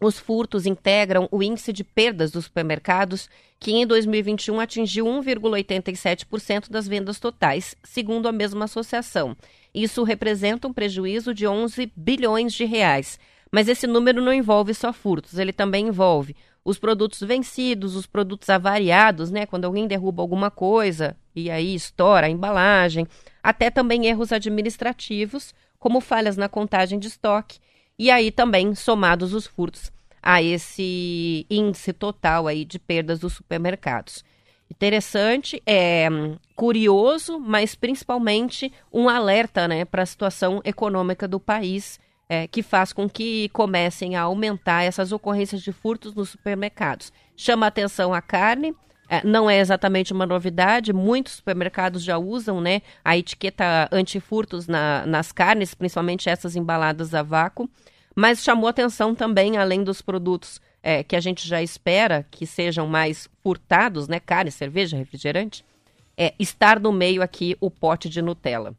[0.00, 6.86] Os furtos integram o índice de perdas dos supermercados, que em 2021 atingiu 1,87% das
[6.86, 9.36] vendas totais, segundo a mesma associação.
[9.74, 13.18] Isso representa um prejuízo de 11 bilhões de reais
[13.50, 18.50] mas esse número não envolve só furtos, ele também envolve os produtos vencidos, os produtos
[18.50, 19.46] avariados, né?
[19.46, 23.06] Quando alguém derruba alguma coisa e aí estoura a embalagem,
[23.40, 27.60] até também erros administrativos, como falhas na contagem de estoque,
[27.96, 34.24] e aí também somados os furtos a esse índice total aí de perdas dos supermercados.
[34.68, 36.08] Interessante, é
[36.56, 42.92] curioso, mas principalmente um alerta né, para a situação econômica do país é, que faz
[42.92, 47.12] com que comecem a aumentar essas ocorrências de furtos nos supermercados.
[47.36, 48.74] Chama atenção a carne,
[49.08, 55.06] é, não é exatamente uma novidade, muitos supermercados já usam né, a etiqueta antifurtos na,
[55.06, 57.70] nas carnes, principalmente essas embaladas a vácuo,
[58.14, 62.86] mas chamou atenção também, além dos produtos é, que a gente já espera que sejam
[62.86, 65.64] mais furtados, né, carne, cerveja, refrigerante,
[66.16, 68.74] é, estar no meio aqui o pote de Nutella.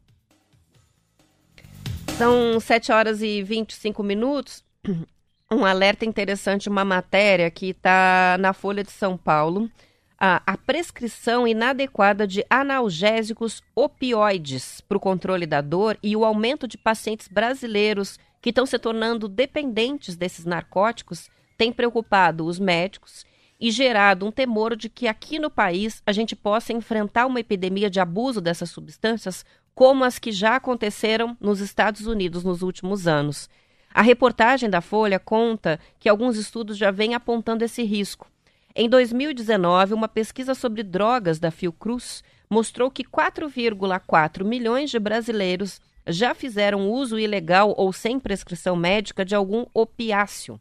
[2.18, 4.64] São 7 horas e 25 minutos.
[5.50, 9.72] Um alerta interessante, uma matéria que está na Folha de São Paulo.
[10.20, 16.68] A, a prescrição inadequada de analgésicos opioides para o controle da dor e o aumento
[16.68, 23.26] de pacientes brasileiros que estão se tornando dependentes desses narcóticos tem preocupado os médicos
[23.58, 27.90] e gerado um temor de que aqui no país a gente possa enfrentar uma epidemia
[27.90, 29.46] de abuso dessas substâncias,
[29.78, 33.48] como as que já aconteceram nos Estados Unidos nos últimos anos.
[33.94, 38.28] A reportagem da Folha conta que alguns estudos já vêm apontando esse risco.
[38.76, 46.34] Em 2019, uma pesquisa sobre drogas da Fiocruz mostrou que 4,4 milhões de brasileiros já
[46.34, 50.60] fizeram uso ilegal ou sem prescrição médica de algum opiáceo.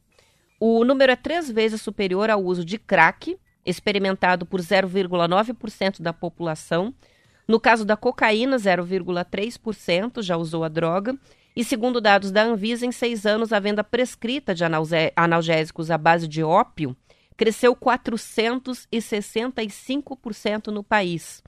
[0.60, 6.92] O número é três vezes superior ao uso de crack, experimentado por 0,9% da população.
[7.46, 11.16] No caso da cocaína, 0,3% já usou a droga.
[11.54, 14.62] E segundo dados da Anvisa, em seis anos, a venda prescrita de
[15.14, 16.94] analgésicos à base de ópio
[17.36, 21.42] cresceu 465% no país.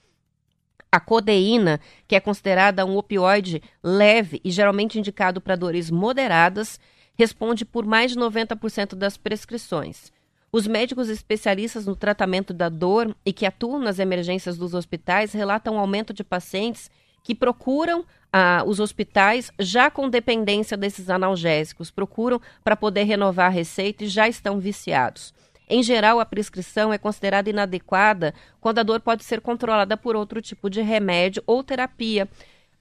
[0.91, 6.79] A codeína, que é considerada um opioide leve e geralmente indicado para dores moderadas,
[7.15, 10.13] responde por mais de 90% das prescrições.
[10.51, 15.75] Os médicos especialistas no tratamento da dor e que atuam nas emergências dos hospitais relatam
[15.75, 16.91] um aumento de pacientes
[17.23, 23.51] que procuram ah, os hospitais já com dependência desses analgésicos, procuram para poder renovar a
[23.51, 25.35] receita e já estão viciados.
[25.69, 30.41] Em geral, a prescrição é considerada inadequada quando a dor pode ser controlada por outro
[30.41, 32.27] tipo de remédio ou terapia,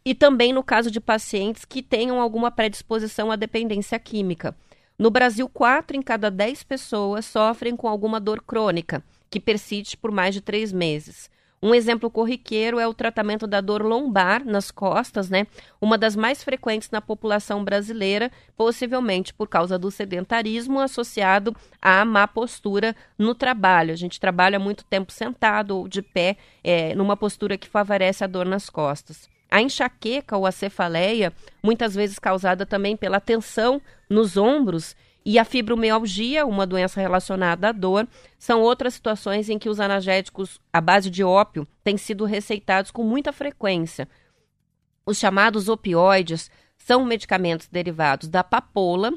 [0.06, 4.56] e também no caso de pacientes que tenham alguma predisposição à dependência química.
[5.00, 10.10] No Brasil, 4 em cada 10 pessoas sofrem com alguma dor crônica, que persiste por
[10.10, 11.30] mais de três meses.
[11.62, 15.46] Um exemplo corriqueiro é o tratamento da dor lombar nas costas, né?
[15.80, 22.28] Uma das mais frequentes na população brasileira, possivelmente por causa do sedentarismo associado à má
[22.28, 23.94] postura no trabalho.
[23.94, 28.28] A gente trabalha muito tempo sentado ou de pé, é, numa postura que favorece a
[28.28, 29.30] dor nas costas.
[29.50, 31.34] A enxaqueca ou a cefaleia,
[31.64, 37.72] muitas vezes causada também pela tensão nos ombros, e a fibromialgia, uma doença relacionada à
[37.74, 38.08] dor,
[38.40, 43.04] são outras situações em que os analgésicos à base de ópio têm sido receitados com
[43.04, 44.08] muita frequência.
[45.06, 49.12] Os chamados opioides são medicamentos derivados da papoula,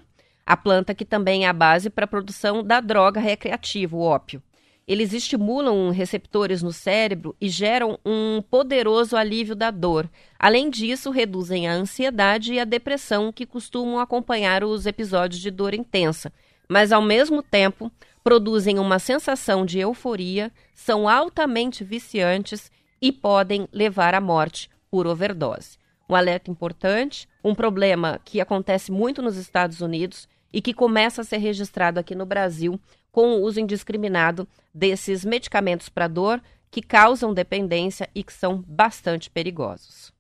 [0.45, 4.43] a planta que também é a base para a produção da droga recreativa, o ópio
[4.87, 10.09] eles estimulam receptores no cérebro e geram um poderoso alívio da dor.
[10.38, 15.75] Além disso, reduzem a ansiedade e a depressão que costumam acompanhar os episódios de dor
[15.75, 16.33] intensa.
[16.69, 17.90] Mas, ao mesmo tempo,
[18.23, 25.79] produzem uma sensação de euforia, são altamente viciantes e podem levar à morte por overdose.
[26.09, 31.25] Um alerta importante, um problema que acontece muito nos Estados Unidos e que começa a
[31.25, 32.81] ser registrado aqui no Brasil
[33.13, 39.29] com o uso indiscriminado desses medicamentos para dor que causam dependência e que são bastante
[39.29, 40.13] perigosos.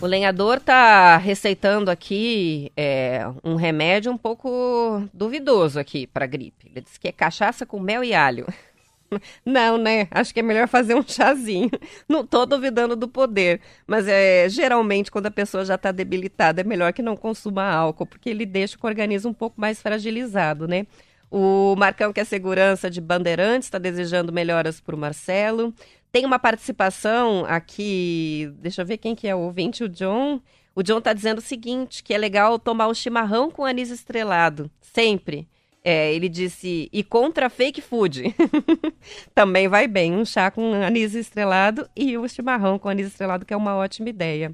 [0.00, 6.68] O lenhador está receitando aqui é, um remédio um pouco duvidoso aqui para gripe.
[6.70, 8.46] Ele diz que é cachaça com mel e alho.
[9.44, 10.08] Não, né?
[10.10, 11.70] Acho que é melhor fazer um chazinho.
[12.08, 16.64] Não estou duvidando do poder, mas é geralmente quando a pessoa já está debilitada é
[16.64, 20.86] melhor que não consuma álcool, porque ele deixa o organismo um pouco mais fragilizado, né?
[21.30, 25.74] O Marcão, que é segurança de Bandeirantes, está desejando melhoras para o Marcelo.
[26.12, 30.40] Tem uma participação aqui, deixa eu ver quem que é o ouvinte, o John.
[30.74, 34.70] O John está dizendo o seguinte, que é legal tomar o chimarrão com anis estrelado,
[34.80, 35.48] sempre.
[35.88, 38.34] É, ele disse, e contra fake food.
[39.32, 43.54] Também vai bem, um chá com anis estrelado e o chimarrão com anis estrelado, que
[43.54, 44.52] é uma ótima ideia.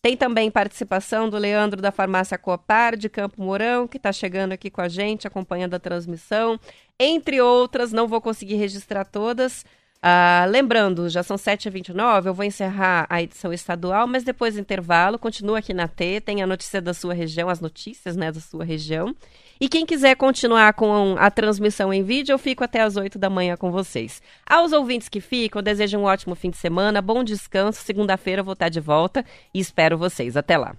[0.00, 4.70] Tem também participação do Leandro da Farmácia Copar, de Campo Mourão, que está chegando aqui
[4.70, 6.58] com a gente, acompanhando a transmissão.
[6.98, 9.64] Entre outras, não vou conseguir registrar todas,
[10.00, 15.18] ah, lembrando, já são 7h29, eu vou encerrar a edição estadual, mas depois do intervalo,
[15.18, 18.64] continua aqui na T, tem a notícia da sua região, as notícias né, da sua
[18.64, 19.14] região.
[19.60, 23.28] E quem quiser continuar com a transmissão em vídeo, eu fico até as 8 da
[23.28, 24.22] manhã com vocês.
[24.48, 27.82] Aos ouvintes que ficam, eu desejo um ótimo fim de semana, bom descanso.
[27.82, 30.34] Segunda-feira eu vou estar de volta e espero vocês.
[30.34, 30.74] Até lá.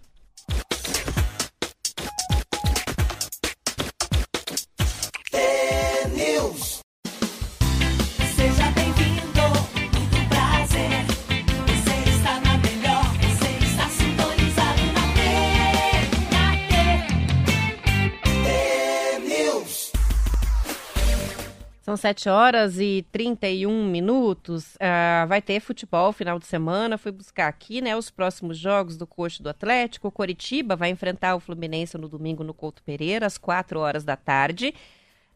[21.91, 24.75] São 7 horas e 31 minutos.
[24.75, 26.97] Uh, vai ter futebol final de semana.
[26.97, 30.07] Fui buscar aqui né, os próximos jogos do Coxo do Atlético.
[30.07, 34.15] O Coritiba vai enfrentar o Fluminense no domingo no Couto Pereira, às 4 horas da
[34.15, 34.73] tarde.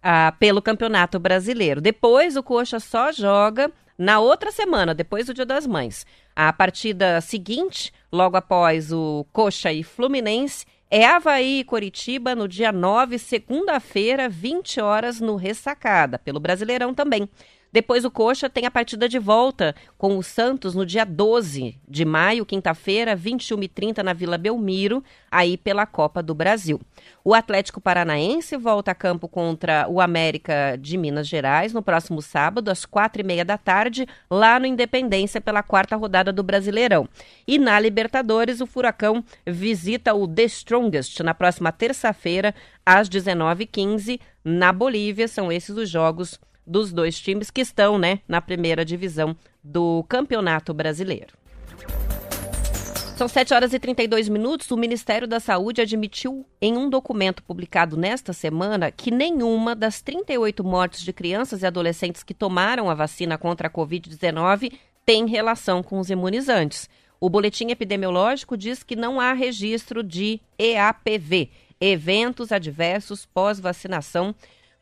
[0.01, 1.81] ah, pelo Campeonato Brasileiro.
[1.81, 6.05] Depois, o Coxa só joga na outra semana, depois do Dia das Mães.
[6.33, 10.65] A partida seguinte, logo após o Coxa e Fluminense,
[10.97, 17.27] é Havaí e Coritiba no dia 9, segunda-feira, 20 horas, no Ressacada, pelo Brasileirão também.
[17.75, 22.05] Depois o Coxa tem a partida de volta com o Santos no dia 12 de
[22.05, 26.79] maio, quinta-feira, 21h30 na Vila Belmiro, aí pela Copa do Brasil.
[27.21, 32.71] O Atlético Paranaense volta a campo contra o América de Minas Gerais no próximo sábado,
[32.71, 37.09] às quatro e meia da tarde, lá no Independência, pela quarta rodada do Brasileirão.
[37.45, 42.55] E na Libertadores, o Furacão visita o The Strongest na próxima terça-feira,
[42.85, 45.27] às 19h15, na Bolívia.
[45.27, 50.73] São esses os jogos dos dois times que estão né, na primeira divisão do Campeonato
[50.73, 51.33] Brasileiro.
[53.15, 54.69] São 7 horas e 32 minutos.
[54.71, 60.61] O Ministério da Saúde admitiu em um documento publicado nesta semana que nenhuma das 38
[60.65, 64.73] mortes de crianças e adolescentes que tomaram a vacina contra a Covid-19
[65.05, 66.89] tem relação com os imunizantes.
[67.17, 71.49] O boletim epidemiológico diz que não há registro de EAPV,
[71.79, 74.35] eventos adversos pós-vacinação,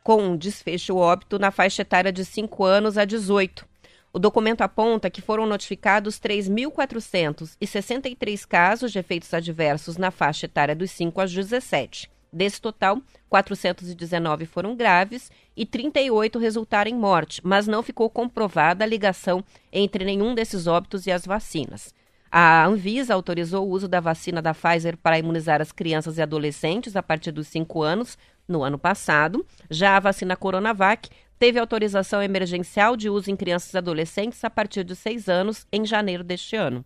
[0.03, 3.65] com um desfecho óbito na faixa etária de 5 anos a 18.
[4.11, 10.91] O documento aponta que foram notificados 3.463 casos de efeitos adversos na faixa etária dos
[10.91, 12.11] 5 aos 17.
[12.31, 18.87] Desse total, 419 foram graves e 38 resultaram em morte, mas não ficou comprovada a
[18.87, 21.93] ligação entre nenhum desses óbitos e as vacinas.
[22.35, 26.95] A Anvisa autorizou o uso da vacina da Pfizer para imunizar as crianças e adolescentes
[26.95, 28.17] a partir dos 5 anos
[28.47, 29.45] no ano passado.
[29.69, 34.83] Já a vacina Coronavac teve autorização emergencial de uso em crianças e adolescentes a partir
[34.83, 36.85] de 6 anos em janeiro deste ano.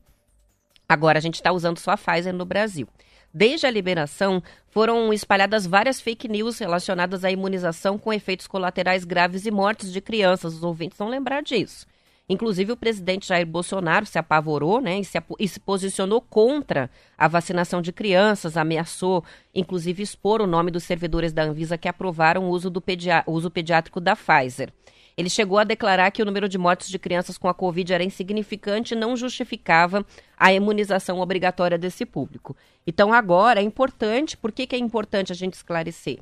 [0.90, 2.88] Agora a gente está usando só a Pfizer no Brasil.
[3.34, 9.46] Desde a liberação, foram espalhadas várias fake news relacionadas à imunização com efeitos colaterais graves
[9.46, 10.56] e mortes de crianças.
[10.56, 11.86] Os ouvintes vão lembrar disso.
[12.30, 17.26] Inclusive, o presidente Jair Bolsonaro se apavorou né, e, se, e se posicionou contra a
[17.26, 19.24] vacinação de crianças, ameaçou,
[19.56, 23.50] inclusive, expor o nome dos servidores da Anvisa que aprovaram o uso, do pedia uso
[23.50, 24.74] pediátrico da Pfizer.
[25.16, 28.04] Ele chegou a declarar que o número de mortes de crianças com a Covid era
[28.04, 30.06] insignificante e não justificava
[30.38, 32.56] a imunização obrigatória desse público.
[32.86, 36.20] Então, agora é importante, por que, que é importante a gente esclarecer?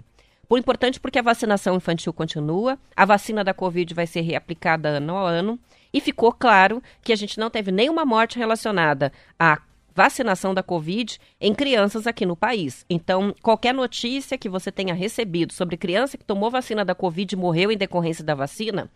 [0.47, 5.17] Por importante porque a vacinação infantil continua, a vacina da Covid vai ser reaplicada ano
[5.17, 5.59] a ano,
[5.93, 9.61] e ficou claro que a gente não teve nenhuma morte relacionada à
[9.95, 12.85] vacinação da Covid em crianças aqui no país.
[12.89, 17.37] Então, qualquer notícia que você tenha recebido sobre criança que tomou vacina da Covid e
[17.37, 18.91] morreu em decorrência da vacina,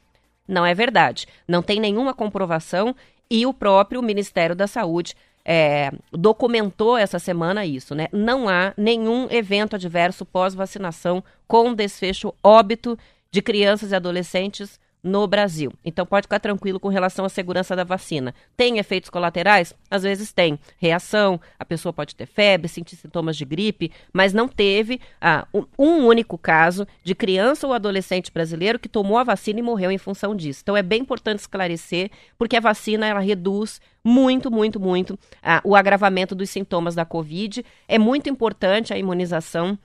[0.45, 1.26] não é verdade.
[1.47, 2.93] Não tem nenhuma comprovação
[3.32, 5.16] e o próprio Ministério da Saúde
[5.52, 8.08] é, documentou essa semana isso, né?
[8.14, 12.95] Não há nenhum evento adverso pós-vacinação com desfecho óbito
[13.32, 15.72] de crianças e adolescentes no Brasil.
[15.84, 18.34] Então pode ficar tranquilo com relação à segurança da vacina.
[18.56, 19.74] Tem efeitos colaterais?
[19.89, 20.60] Às vezes tem.
[20.78, 25.47] Reação, a pessoa pode ter febre, sentir sintomas de gripe, mas não teve ah,
[25.78, 29.97] um único caso de criança ou adolescente brasileiro que tomou a vacina e morreu em
[29.97, 30.62] função disso.
[30.64, 35.76] Então é bem importante esclarecer, porque a vacina ela reduz muito, muito, muito ah, o
[35.76, 37.66] agravamento dos sintomas da Covid.
[37.88, 39.78] É muito importante a imunização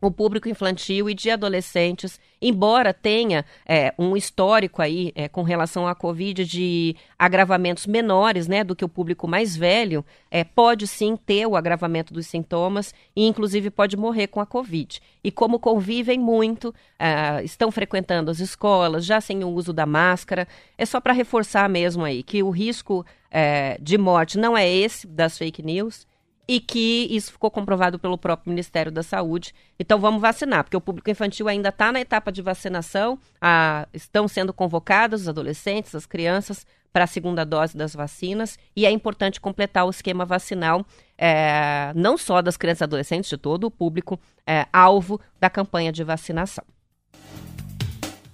[0.00, 5.88] o público infantil e de adolescentes, embora tenha é, um histórico aí é, com relação
[5.88, 11.16] à Covid de agravamentos menores né, do que o público mais velho, é, pode sim
[11.16, 15.00] ter o agravamento dos sintomas e inclusive pode morrer com a Covid.
[15.22, 20.46] E como convivem muito, é, estão frequentando as escolas, já sem o uso da máscara,
[20.76, 25.06] é só para reforçar mesmo aí que o risco é, de morte não é esse
[25.06, 26.06] das fake news,
[26.46, 29.54] e que isso ficou comprovado pelo próprio Ministério da Saúde.
[29.78, 34.28] Então vamos vacinar, porque o público infantil ainda está na etapa de vacinação, a, estão
[34.28, 39.40] sendo convocados os adolescentes, as crianças, para a segunda dose das vacinas, e é importante
[39.40, 40.86] completar o esquema vacinal,
[41.18, 45.90] é, não só das crianças e adolescentes, de todo o público é, alvo da campanha
[45.90, 46.64] de vacinação.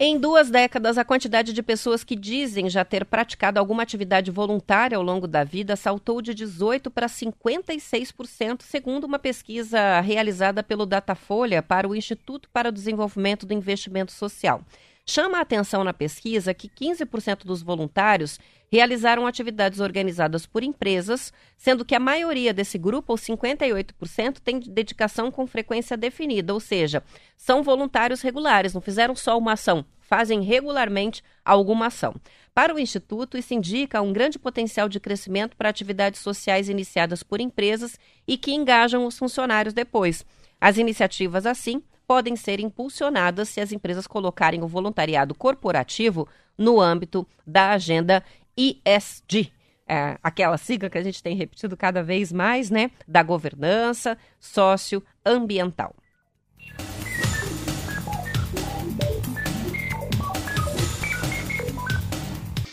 [0.03, 4.97] Em duas décadas, a quantidade de pessoas que dizem já ter praticado alguma atividade voluntária
[4.97, 11.63] ao longo da vida saltou de 18% para 56%, segundo uma pesquisa realizada pelo Datafolha
[11.63, 14.63] para o Instituto para o Desenvolvimento do Investimento Social.
[15.11, 18.39] Chama a atenção na pesquisa que 15% dos voluntários
[18.71, 25.29] realizaram atividades organizadas por empresas, sendo que a maioria desse grupo, ou 58%, tem dedicação
[25.29, 27.03] com frequência definida, ou seja,
[27.37, 32.15] são voluntários regulares, não fizeram só uma ação, fazem regularmente alguma ação.
[32.55, 37.41] Para o Instituto, isso indica um grande potencial de crescimento para atividades sociais iniciadas por
[37.41, 37.99] empresas
[38.29, 40.25] e que engajam os funcionários depois.
[40.61, 46.27] As iniciativas, assim, podem ser impulsionadas se as empresas colocarem o voluntariado corporativo
[46.59, 48.21] no âmbito da agenda
[48.57, 49.53] ISD.
[49.87, 52.91] É, aquela sigla que a gente tem repetido cada vez mais, né?
[53.07, 55.95] Da governança socioambiental.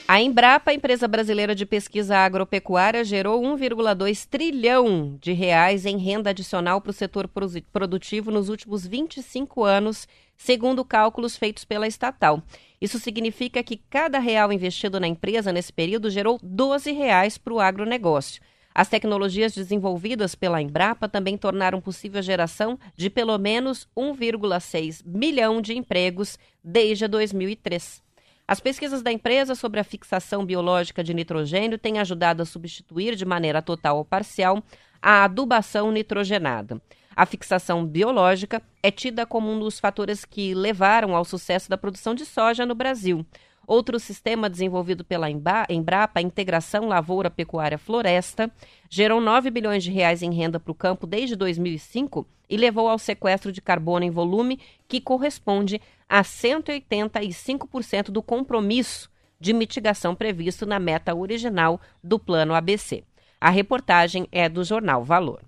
[0.10, 6.80] A Embrapa, empresa brasileira de pesquisa agropecuária, gerou 1,2 trilhão de reais em renda adicional
[6.80, 7.30] para o setor
[7.74, 12.42] produtivo nos últimos 25 anos, segundo cálculos feitos pela estatal.
[12.80, 17.60] Isso significa que cada real investido na empresa nesse período gerou 12 reais para o
[17.60, 18.42] agronegócio.
[18.74, 25.60] As tecnologias desenvolvidas pela Embrapa também tornaram possível a geração de pelo menos 1,6 milhão
[25.60, 28.07] de empregos desde 2003.
[28.48, 33.26] As pesquisas da empresa sobre a fixação biológica de nitrogênio têm ajudado a substituir de
[33.26, 34.64] maneira total ou parcial
[35.02, 36.82] a adubação nitrogenada.
[37.14, 42.16] A fixação biológica é tida como um dos fatores que levaram ao sucesso da produção
[42.16, 43.26] de soja no Brasil.
[43.68, 48.50] Outro sistema desenvolvido pela Embrapa, a Integração Lavoura Pecuária Floresta,
[48.90, 52.98] gerou 9 bilhões de reais em renda para o campo desde 2005 e levou ao
[52.98, 60.80] sequestro de carbono em volume que corresponde a 185% do compromisso de mitigação previsto na
[60.80, 63.04] meta original do Plano ABC.
[63.40, 65.42] A reportagem é do jornal Valor.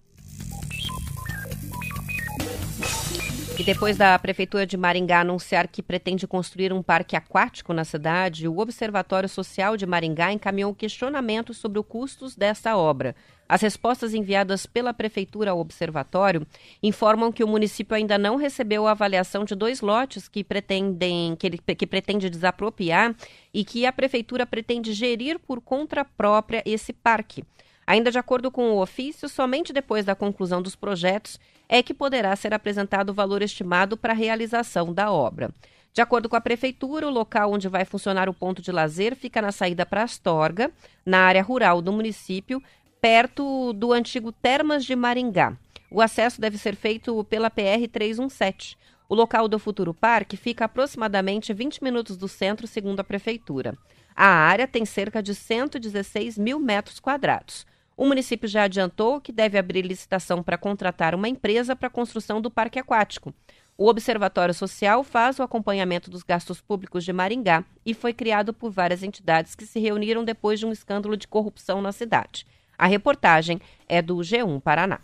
[3.60, 8.48] E depois da Prefeitura de Maringá anunciar que pretende construir um parque aquático na cidade,
[8.48, 13.14] o Observatório Social de Maringá encaminhou questionamentos sobre os custos dessa obra.
[13.50, 16.46] As respostas enviadas pela Prefeitura ao Observatório
[16.84, 21.48] informam que o município ainda não recebeu a avaliação de dois lotes que, pretendem, que,
[21.48, 23.16] ele, que pretende desapropriar
[23.52, 27.44] e que a Prefeitura pretende gerir por conta própria esse parque.
[27.88, 32.36] Ainda de acordo com o ofício, somente depois da conclusão dos projetos é que poderá
[32.36, 35.52] ser apresentado o valor estimado para a realização da obra.
[35.92, 39.42] De acordo com a prefeitura, o local onde vai funcionar o ponto de lazer fica
[39.42, 40.72] na saída para Astorga,
[41.04, 42.62] na área rural do município,
[43.02, 45.58] perto do antigo Termas de Maringá.
[45.90, 48.78] O acesso deve ser feito pela PR 317.
[49.08, 53.76] O local do futuro parque fica aproximadamente 20 minutos do centro, segundo a prefeitura.
[54.16, 57.66] A área tem cerca de 116 mil metros quadrados.
[57.96, 62.40] O município já adiantou que deve abrir licitação para contratar uma empresa para a construção
[62.40, 63.34] do parque aquático.
[63.78, 68.72] O Observatório Social faz o acompanhamento dos gastos públicos de Maringá e foi criado por
[68.72, 72.46] várias entidades que se reuniram depois de um escândalo de corrupção na cidade.
[72.80, 73.60] A reportagem
[73.90, 75.02] é do G1 Paraná.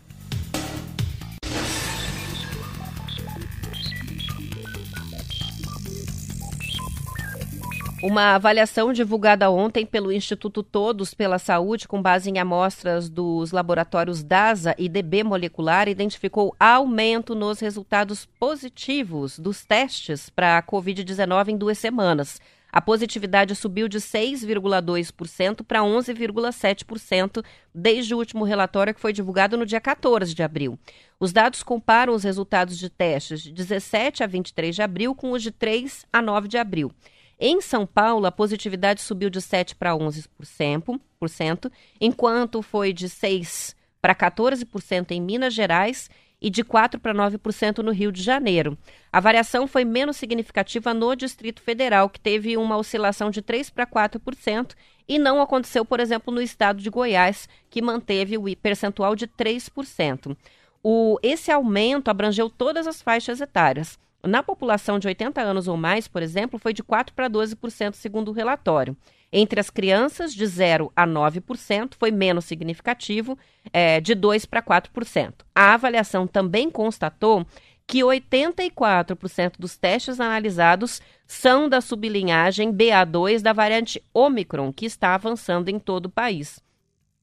[8.02, 14.22] Uma avaliação divulgada ontem pelo Instituto Todos pela Saúde, com base em amostras dos laboratórios
[14.22, 21.58] DASA e DB Molecular, identificou aumento nos resultados positivos dos testes para a Covid-19 em
[21.58, 22.40] duas semanas.
[22.72, 27.44] A positividade subiu de 6,2% para 11,7%
[27.74, 30.78] desde o último relatório que foi divulgado no dia 14 de abril.
[31.18, 35.42] Os dados comparam os resultados de testes de 17 a 23 de abril com os
[35.42, 36.92] de 3 a 9 de abril.
[37.38, 44.14] Em São Paulo, a positividade subiu de 7% para 11%, enquanto foi de 6% para
[44.14, 46.08] 14% em Minas Gerais
[46.46, 48.78] e de 4% para 9% no Rio de Janeiro.
[49.12, 53.84] A variação foi menos significativa no Distrito Federal, que teve uma oscilação de 3% para
[53.84, 54.76] 4%,
[55.08, 60.36] e não aconteceu, por exemplo, no estado de Goiás, que manteve o percentual de 3%.
[60.84, 63.98] O, esse aumento abrangeu todas as faixas etárias.
[64.22, 68.28] Na população de 80 anos ou mais, por exemplo, foi de 4 para 12%, segundo
[68.28, 68.96] o relatório.
[69.32, 73.36] Entre as crianças, de 0 a 9%, foi menos significativo,
[73.72, 75.34] é, de 2 para 4%.
[75.54, 77.46] A avaliação também constatou
[77.86, 85.68] que 84% dos testes analisados são da sublinhagem BA2 da variante Omicron, que está avançando
[85.68, 86.60] em todo o país.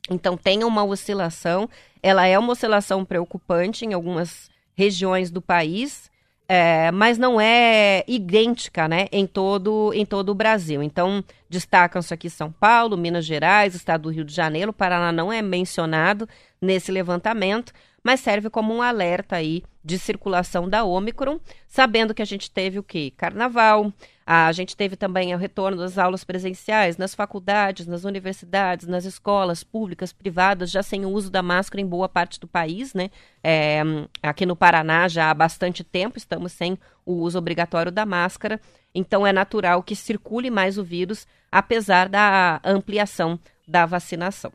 [0.10, 1.70] Então, tem uma oscilação,
[2.02, 6.12] ela é uma oscilação preocupante em algumas regiões do país,
[6.48, 10.84] é, mas não é idêntica né, em, todo, em todo o Brasil.
[10.84, 11.24] Então,
[11.54, 15.40] destacam-se aqui São Paulo, Minas Gerais, Estado do Rio de Janeiro, o Paraná não é
[15.40, 16.28] mencionado
[16.60, 17.72] nesse levantamento,
[18.04, 22.80] mas serve como um alerta aí de circulação da Ômicron, sabendo que a gente teve
[22.80, 23.14] o quê?
[23.16, 23.94] Carnaval,
[24.26, 29.64] a gente teve também o retorno das aulas presenciais nas faculdades, nas universidades, nas escolas
[29.64, 33.10] públicas, privadas, já sem o uso da máscara em boa parte do país, né?
[33.44, 33.82] É,
[34.22, 38.60] aqui no Paraná já há bastante tempo estamos sem o uso obrigatório da máscara,
[38.94, 44.52] então é natural que circule mais o vírus, apesar da ampliação da vacinação.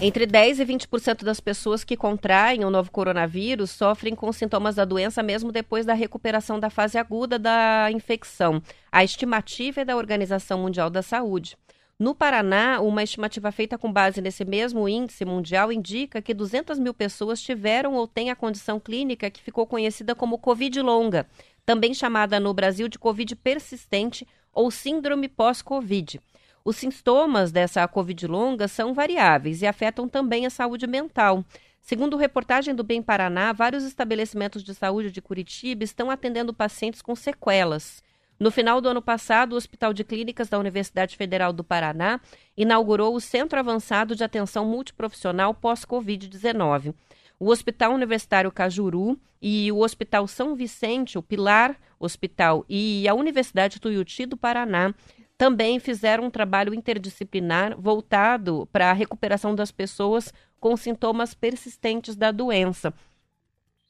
[0.00, 4.84] Entre 10 e 20% das pessoas que contraem o novo coronavírus sofrem com sintomas da
[4.84, 8.62] doença mesmo depois da recuperação da fase aguda da infecção.
[8.92, 11.56] A estimativa é da Organização Mundial da Saúde.
[12.00, 16.94] No Paraná, uma estimativa feita com base nesse mesmo índice mundial indica que 200 mil
[16.94, 21.26] pessoas tiveram ou têm a condição clínica que ficou conhecida como Covid longa,
[21.66, 26.20] também chamada no Brasil de Covid persistente ou síndrome pós-Covid.
[26.64, 31.44] Os sintomas dessa Covid longa são variáveis e afetam também a saúde mental.
[31.80, 37.16] Segundo reportagem do Bem Paraná, vários estabelecimentos de saúde de Curitiba estão atendendo pacientes com
[37.16, 38.06] sequelas.
[38.38, 42.20] No final do ano passado, o Hospital de Clínicas da Universidade Federal do Paraná
[42.56, 46.94] inaugurou o Centro Avançado de Atenção Multiprofissional pós-Covid-19.
[47.40, 53.80] O Hospital Universitário Cajuru e o Hospital São Vicente, o Pilar Hospital e a Universidade
[53.80, 54.94] Tuiuti do Paraná
[55.36, 62.32] também fizeram um trabalho interdisciplinar voltado para a recuperação das pessoas com sintomas persistentes da
[62.32, 62.92] doença.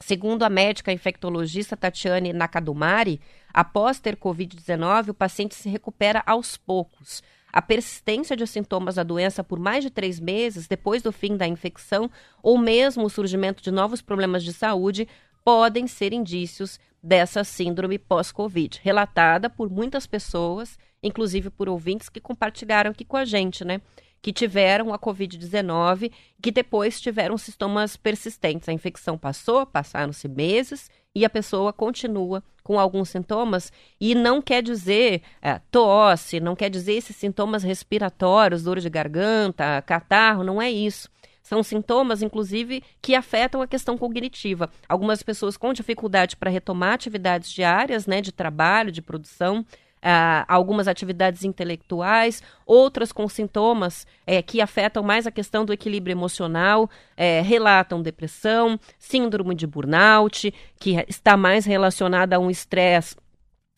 [0.00, 3.20] Segundo a médica infectologista Tatiane Nakadumari,
[3.52, 7.22] após ter Covid-19, o paciente se recupera aos poucos.
[7.52, 11.46] A persistência de sintomas da doença por mais de três meses depois do fim da
[11.46, 12.10] infecção,
[12.42, 15.08] ou mesmo o surgimento de novos problemas de saúde,
[15.44, 22.90] podem ser indícios dessa síndrome pós-Covid, relatada por muitas pessoas inclusive por ouvintes que compartilharam
[22.90, 23.80] aqui com a gente, né?
[24.20, 26.12] Que tiveram a Covid-19,
[26.42, 28.68] que depois tiveram sintomas persistentes.
[28.68, 34.62] A infecção passou, passaram-se meses e a pessoa continua com alguns sintomas e não quer
[34.62, 40.70] dizer é, tosse, não quer dizer esses sintomas respiratórios, dor de garganta, catarro, não é
[40.70, 41.08] isso.
[41.48, 44.68] São sintomas, inclusive, que afetam a questão cognitiva.
[44.86, 49.64] Algumas pessoas com dificuldade para retomar atividades diárias, né, de trabalho, de produção,
[49.98, 56.14] Uh, algumas atividades intelectuais, outras com sintomas é, que afetam mais a questão do equilíbrio
[56.14, 63.16] emocional, é, relatam depressão, síndrome de burnout, que está mais relacionada a um estresse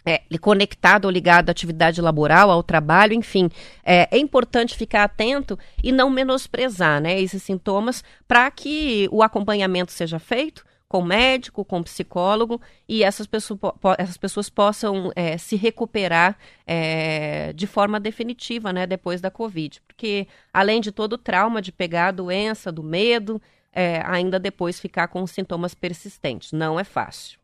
[0.04, 3.48] é, conectado ou ligado à atividade laboral, ao trabalho, enfim.
[3.84, 9.92] É, é importante ficar atento e não menosprezar né, esses sintomas para que o acompanhamento
[9.92, 13.60] seja feito com médico, com psicólogo, e essas pessoas,
[13.96, 16.36] essas pessoas possam é, se recuperar
[16.66, 19.80] é, de forma definitiva, né, depois da Covid.
[19.86, 23.40] Porque, além de todo o trauma de pegar a doença, do medo,
[23.72, 26.50] é, ainda depois ficar com sintomas persistentes.
[26.50, 27.38] Não é fácil.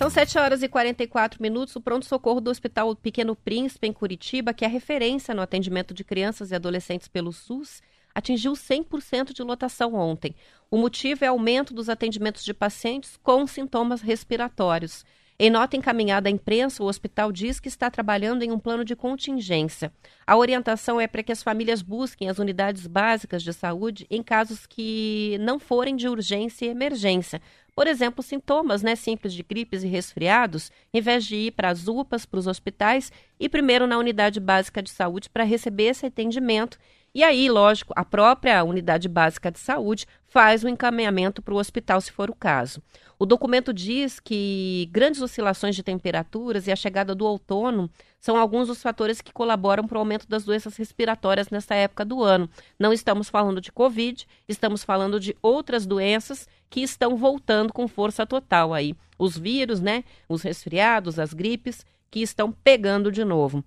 [0.00, 1.76] São 7 horas e 44 minutos.
[1.76, 6.50] O pronto-socorro do Hospital Pequeno Príncipe, em Curitiba, que é referência no atendimento de crianças
[6.50, 7.82] e adolescentes pelo SUS,
[8.14, 10.34] atingiu 100% de lotação ontem.
[10.70, 15.04] O motivo é aumento dos atendimentos de pacientes com sintomas respiratórios.
[15.38, 18.96] Em nota encaminhada à imprensa, o hospital diz que está trabalhando em um plano de
[18.96, 19.92] contingência.
[20.26, 24.66] A orientação é para que as famílias busquem as unidades básicas de saúde em casos
[24.66, 27.40] que não forem de urgência e emergência.
[27.74, 31.88] Por exemplo, sintomas né, simples de gripes e resfriados, em vez de ir para as
[31.88, 36.78] UPAs, para os hospitais, e primeiro na unidade básica de saúde para receber esse atendimento
[37.14, 42.00] e aí, lógico, a própria unidade básica de saúde faz o encaminhamento para o hospital,
[42.00, 42.80] se for o caso.
[43.18, 48.68] O documento diz que grandes oscilações de temperaturas e a chegada do outono são alguns
[48.68, 52.48] dos fatores que colaboram para o aumento das doenças respiratórias nessa época do ano.
[52.78, 58.24] Não estamos falando de Covid, estamos falando de outras doenças que estão voltando com força
[58.24, 58.94] total aí.
[59.18, 60.04] Os vírus, né?
[60.28, 63.62] Os resfriados, as gripes que estão pegando de novo.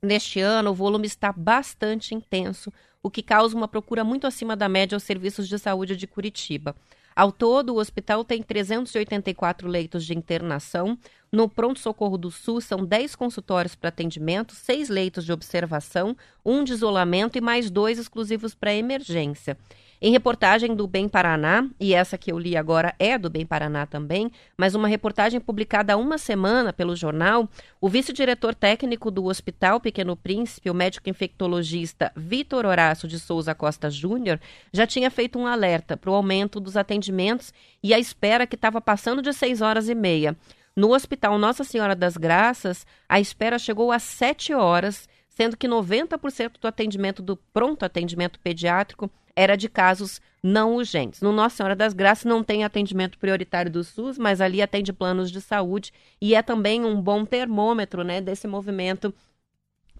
[0.00, 2.72] Neste ano, o volume está bastante intenso,
[3.02, 6.76] o que causa uma procura muito acima da média aos serviços de saúde de Curitiba.
[7.16, 10.96] Ao todo, o hospital tem 384 leitos de internação.
[11.32, 16.74] No pronto-socorro do SUS, são 10 consultórios para atendimento, 6 leitos de observação, um de
[16.74, 19.58] isolamento e mais dois exclusivos para emergência.
[20.00, 23.84] Em reportagem do Bem Paraná, e essa que eu li agora é do Bem Paraná
[23.84, 27.48] também, mas uma reportagem publicada há uma semana pelo jornal,
[27.80, 33.90] o vice-diretor técnico do Hospital Pequeno Príncipe, o médico infectologista Vitor Horácio de Souza Costa
[33.90, 34.38] Júnior,
[34.72, 38.80] já tinha feito um alerta para o aumento dos atendimentos e a espera que estava
[38.80, 40.36] passando de seis horas e meia.
[40.76, 46.52] No Hospital Nossa Senhora das Graças, a espera chegou a sete horas, sendo que 90%
[46.60, 51.20] do atendimento do pronto atendimento pediátrico era de casos não urgentes.
[51.20, 55.30] No Nossa Senhora das Graças não tem atendimento prioritário do SUS, mas ali atende planos
[55.30, 59.14] de saúde e é também um bom termômetro né, desse movimento,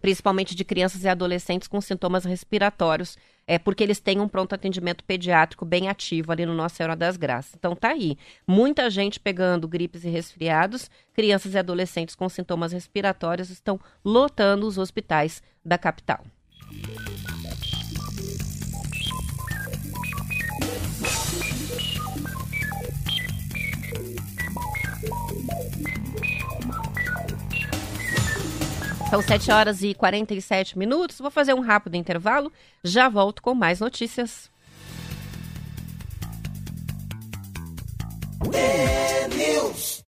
[0.00, 3.16] principalmente de crianças e adolescentes com sintomas respiratórios
[3.46, 7.16] é porque eles têm um pronto atendimento pediátrico bem ativo ali no Nossa Senhora das
[7.16, 7.54] Graças.
[7.56, 13.50] Então tá aí, muita gente pegando gripes e resfriados, crianças e adolescentes com sintomas respiratórios
[13.50, 16.24] estão lotando os hospitais da capital.
[29.10, 31.18] São 7 horas e 47 minutos.
[31.18, 32.52] Vou fazer um rápido intervalo.
[32.84, 34.50] Já volto com mais notícias.
[39.34, 40.04] News.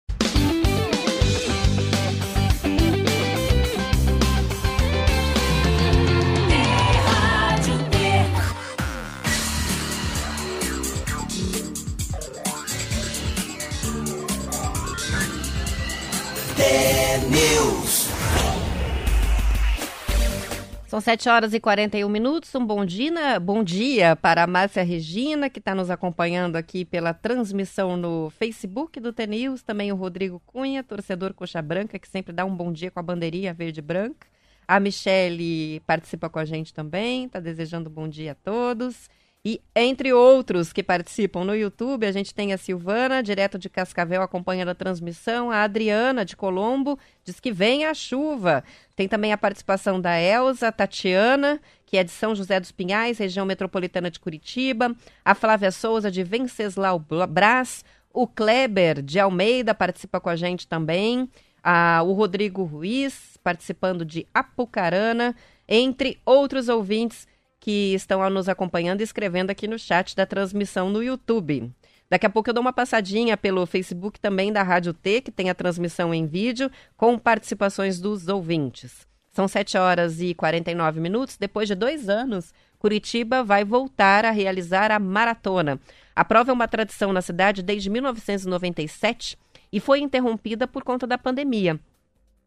[20.97, 22.55] São 7 horas e 41 minutos.
[22.55, 27.13] Um bom dia, bom dia para a Márcia Regina, que está nos acompanhando aqui pela
[27.13, 29.61] transmissão no Facebook do TNews.
[29.61, 33.03] Também o Rodrigo Cunha, torcedor coxa branca, que sempre dá um bom dia com a
[33.03, 34.25] bandeirinha verde e branca.
[34.67, 39.07] A Michele participa com a gente também, está desejando bom dia a todos.
[39.45, 44.21] E entre outros que participam no YouTube, a gente tem a Silvana, direto de Cascavel,
[44.21, 45.49] acompanhando a transmissão.
[45.49, 48.63] A Adriana, de Colombo, diz que vem a chuva.
[48.95, 53.45] Tem também a participação da Elza, Tatiana, que é de São José dos Pinhais, região
[53.45, 54.93] metropolitana de Curitiba.
[55.23, 57.85] A Flávia Souza, de Venceslau Brás.
[58.13, 61.29] O Kleber, de Almeida, participa com a gente também.
[61.63, 65.33] Ah, o Rodrigo Ruiz, participando de Apucarana.
[65.69, 67.27] Entre outros ouvintes
[67.67, 71.69] que estão nos acompanhando e escrevendo aqui no chat da transmissão no YouTube.
[72.09, 75.49] Daqui a pouco eu dou uma passadinha pelo Facebook também da Rádio T, que tem
[75.49, 79.05] a transmissão em vídeo, com participações dos ouvintes.
[79.33, 81.35] São 7 horas e 49 minutos.
[81.35, 85.77] Depois de dois anos, Curitiba vai voltar a realizar a maratona.
[86.15, 89.37] A prova é uma tradição na cidade desde 1997
[89.73, 91.77] e foi interrompida por conta da pandemia.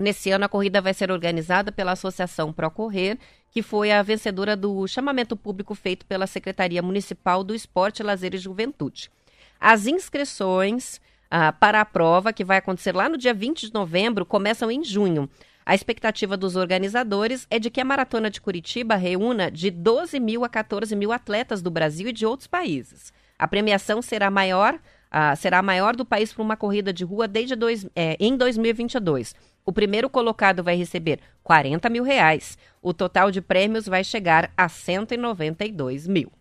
[0.00, 3.18] Nesse ano, a corrida vai ser organizada pela Associação Procorrer,
[3.51, 8.38] que foi a vencedora do chamamento público feito pela Secretaria Municipal do Esporte, Lazer e
[8.38, 9.11] Juventude.
[9.59, 14.24] As inscrições ah, para a prova, que vai acontecer lá no dia 20 de novembro,
[14.24, 15.28] começam em junho.
[15.64, 20.44] A expectativa dos organizadores é de que a Maratona de Curitiba reúna de 12 mil
[20.44, 23.12] a 14 mil atletas do Brasil e de outros países.
[23.38, 24.78] A premiação será maior,
[25.11, 28.36] ah, será a maior do país para uma corrida de rua desde dois, é, em
[28.36, 29.34] 2022.
[29.64, 32.56] O primeiro colocado vai receber 40 mil reais.
[32.82, 36.32] O total de prêmios vai chegar a 192 mil.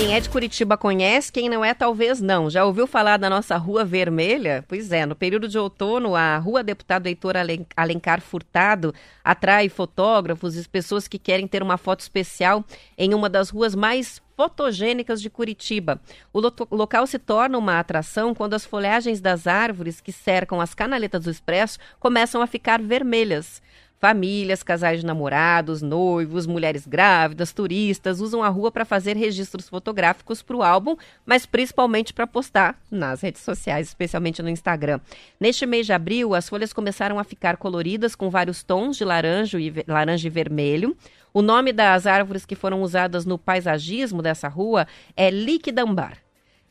[0.00, 2.48] Quem é de Curitiba conhece, quem não é, talvez não.
[2.48, 4.64] Já ouviu falar da nossa Rua Vermelha?
[4.66, 7.34] Pois é, no período de outono, a Rua Deputado Heitor
[7.76, 12.64] Alencar Furtado atrai fotógrafos e pessoas que querem ter uma foto especial
[12.96, 16.00] em uma das ruas mais fotogênicas de Curitiba.
[16.32, 20.72] O lo local se torna uma atração quando as folhagens das árvores que cercam as
[20.72, 23.60] canaletas do expresso começam a ficar vermelhas.
[23.98, 30.40] Famílias, casais de namorados, noivos, mulheres grávidas, turistas usam a rua para fazer registros fotográficos
[30.40, 35.00] para o álbum, mas principalmente para postar nas redes sociais, especialmente no Instagram.
[35.38, 39.60] Neste mês de abril, as folhas começaram a ficar coloridas com vários tons de laranja
[39.60, 40.96] e, laranja e vermelho.
[41.32, 46.18] O nome das árvores que foram usadas no paisagismo dessa rua é liquidambar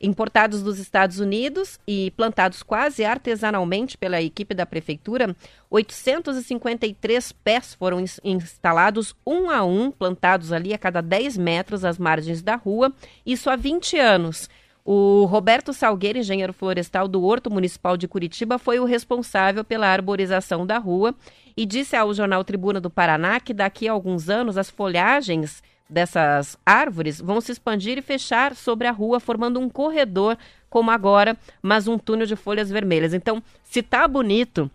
[0.00, 5.36] importados dos Estados Unidos e plantados quase artesanalmente pela equipe da prefeitura,
[5.68, 12.40] 853 pés foram instalados um a um, plantados ali a cada 10 metros às margens
[12.40, 12.92] da rua,
[13.26, 14.48] isso há 20 anos.
[14.82, 20.66] O Roberto Salgueiro, engenheiro florestal do Horto Municipal de Curitiba, foi o responsável pela arborização
[20.66, 21.14] da rua
[21.60, 26.56] e disse ao jornal Tribuna do Paraná que daqui a alguns anos as folhagens dessas
[26.64, 30.38] árvores vão se expandir e fechar sobre a rua, formando um corredor,
[30.70, 33.12] como agora, mas um túnel de folhas vermelhas.
[33.12, 34.70] Então, se tá bonito,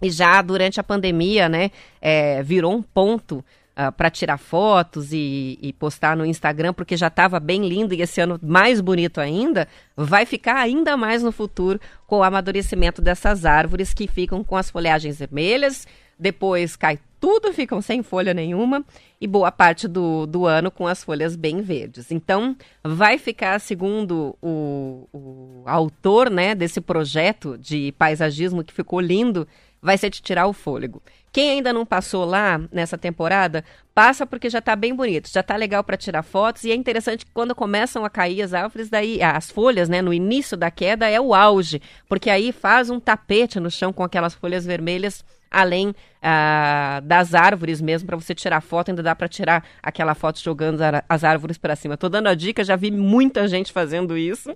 [0.00, 5.12] e já durante a pandemia, né, é, virou um ponto uh, ah, para tirar fotos
[5.12, 9.20] e, e, postar no Instagram, porque já estava bem lindo e esse ano mais bonito
[9.20, 9.66] ainda,
[9.96, 14.70] vai ficar ainda mais no futuro com o amadurecimento dessas árvores que ficam com as
[14.70, 15.88] folhagens vermelhas,
[16.20, 18.84] depois cai tudo, ficam sem folha nenhuma
[19.20, 22.10] e boa parte do, do ano com as folhas bem verdes.
[22.10, 29.46] Então, vai ficar, segundo o, o autor né, desse projeto de paisagismo que ficou lindo,
[29.82, 31.02] vai ser de tirar o fôlego.
[31.32, 33.64] Quem ainda não passou lá nessa temporada,
[33.94, 37.24] passa porque já está bem bonito, já está legal para tirar fotos e é interessante
[37.24, 41.08] que quando começam a cair as árvores, daí as folhas, né, no início da queda
[41.08, 45.94] é o auge, porque aí faz um tapete no chão com aquelas folhas vermelhas além
[46.22, 50.80] ah, das árvores mesmo, para você tirar foto, ainda dá para tirar aquela foto jogando
[51.08, 51.96] as árvores para cima.
[51.96, 54.54] Tô dando a dica, já vi muita gente fazendo isso.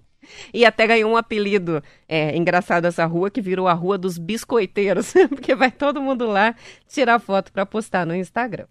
[0.53, 5.13] E até ganhou um apelido é, engraçado essa rua, que virou a Rua dos Biscoiteiros,
[5.29, 6.55] porque vai todo mundo lá
[6.89, 8.67] tirar foto para postar no Instagram.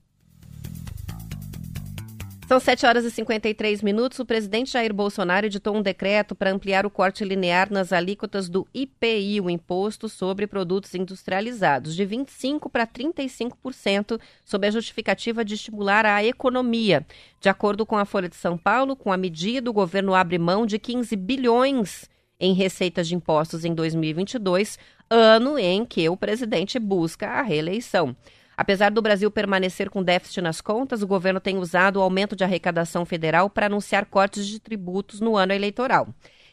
[2.47, 4.19] São 7 horas e 53 minutos.
[4.19, 8.67] O presidente Jair Bolsonaro editou um decreto para ampliar o corte linear nas alíquotas do
[8.73, 16.05] IPI, o Imposto sobre Produtos Industrializados, de 25% para 35%, sob a justificativa de estimular
[16.05, 17.05] a economia.
[17.39, 20.65] De acordo com a Folha de São Paulo, com a medida, o governo abre mão
[20.65, 24.77] de 15 bilhões em receitas de impostos em 2022,
[25.09, 28.13] ano em que o presidente busca a reeleição.
[28.55, 32.43] Apesar do Brasil permanecer com déficit nas contas, o governo tem usado o aumento de
[32.43, 36.07] arrecadação federal para anunciar cortes de tributos no ano eleitoral.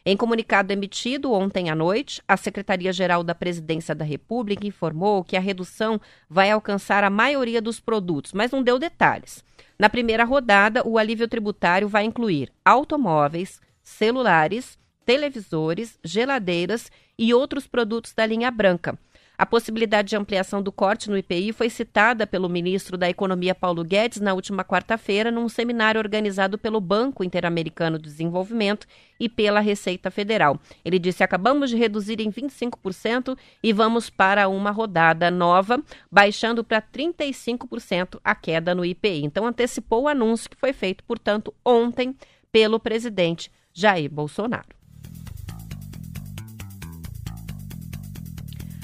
[0.05, 5.41] Em comunicado emitido ontem à noite, a Secretaria-Geral da Presidência da República informou que a
[5.41, 9.45] redução vai alcançar a maioria dos produtos, mas não deu detalhes.
[9.79, 18.15] Na primeira rodada, o alívio tributário vai incluir automóveis, celulares, televisores, geladeiras e outros produtos
[18.15, 18.99] da linha branca.
[19.41, 23.83] A possibilidade de ampliação do corte no IPI foi citada pelo ministro da Economia Paulo
[23.83, 28.87] Guedes na última quarta-feira num seminário organizado pelo Banco Interamericano de Desenvolvimento
[29.19, 30.61] e pela Receita Federal.
[30.85, 35.83] Ele disse: "Acabamos de reduzir em 25% e vamos para uma rodada nova,
[36.13, 39.25] baixando para 35% a queda no IPI".
[39.25, 42.15] Então antecipou o anúncio que foi feito, portanto, ontem
[42.53, 44.80] pelo presidente Jair Bolsonaro.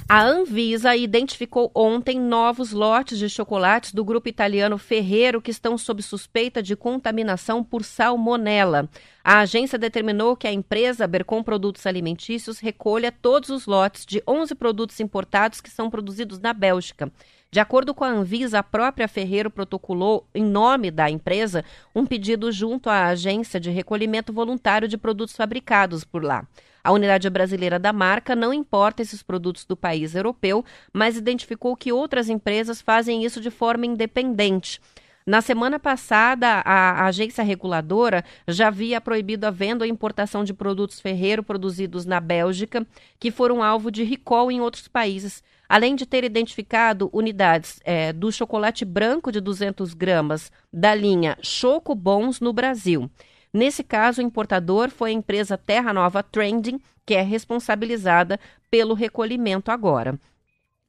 [0.09, 6.01] A Anvisa identificou ontem novos lotes de chocolates do grupo italiano Ferreiro que estão sob
[6.01, 8.89] suspeita de contaminação por salmonela.
[9.25, 14.55] A agência determinou que a empresa Bercom Produtos Alimentícios recolha todos os lotes de 11
[14.55, 17.11] produtos importados que são produzidos na Bélgica.
[17.51, 22.53] De acordo com a Anvisa, a própria Ferreiro protocolou, em nome da empresa, um pedido
[22.53, 26.47] junto à agência de recolhimento voluntário de produtos fabricados por lá.
[26.87, 31.93] A unidade brasileira da marca não importa esses produtos do país europeu, mas identificou que
[31.93, 34.81] outras empresas fazem isso de forma independente.
[35.27, 41.01] Na semana passada, a agência reguladora já havia proibido a venda ou importação de produtos
[41.01, 42.87] ferreiro produzidos na Bélgica,
[43.19, 48.31] que foram alvo de recall em outros países, além de ter identificado unidades é, do
[48.31, 53.11] chocolate branco de 200 gramas da linha Choco Bons no Brasil.
[53.57, 58.39] Nesse caso, o importador foi a empresa Terra Nova Trending, que é responsabilizada
[58.71, 60.21] pelo recolhimento agora.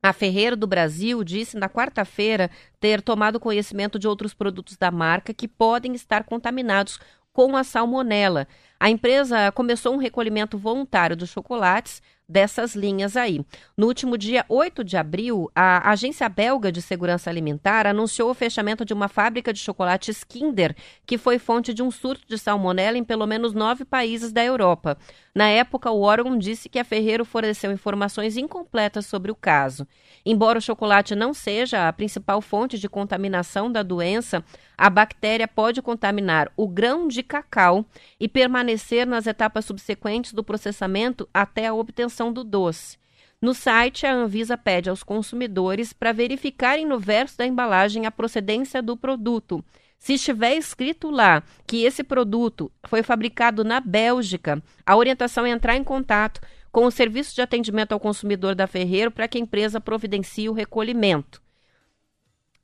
[0.04, 5.34] A Ferreira do Brasil disse na quarta-feira ter tomado conhecimento de outros produtos da marca
[5.34, 7.00] que podem estar contaminados
[7.32, 8.46] com a salmonela.
[8.78, 13.42] A empresa começou um recolhimento voluntário dos chocolates dessas linhas aí.
[13.78, 18.84] No último dia 8 de abril, a Agência Belga de Segurança Alimentar anunciou o fechamento
[18.84, 20.76] de uma fábrica de chocolates Kinder,
[21.06, 24.98] que foi fonte de um surto de salmonela em pelo menos nove países da Europa.
[25.34, 29.88] Na época, o órgão disse que a Ferreiro forneceu informações incompletas sobre o caso.
[30.26, 34.44] Embora o chocolate não seja a principal fonte de contaminação da doença,
[34.78, 37.84] a bactéria pode contaminar o grão de cacau
[38.20, 42.98] e permanecer nas etapas subsequentes do processamento até a obtenção do doce.
[43.42, 48.82] No site, a Anvisa pede aos consumidores para verificarem no verso da embalagem a procedência
[48.82, 49.64] do produto.
[50.00, 55.76] Se estiver escrito lá que esse produto foi fabricado na Bélgica, a orientação é entrar
[55.76, 56.40] em contato
[56.72, 60.54] com o Serviço de Atendimento ao Consumidor da Ferreiro para que a empresa providencie o
[60.54, 61.42] recolhimento.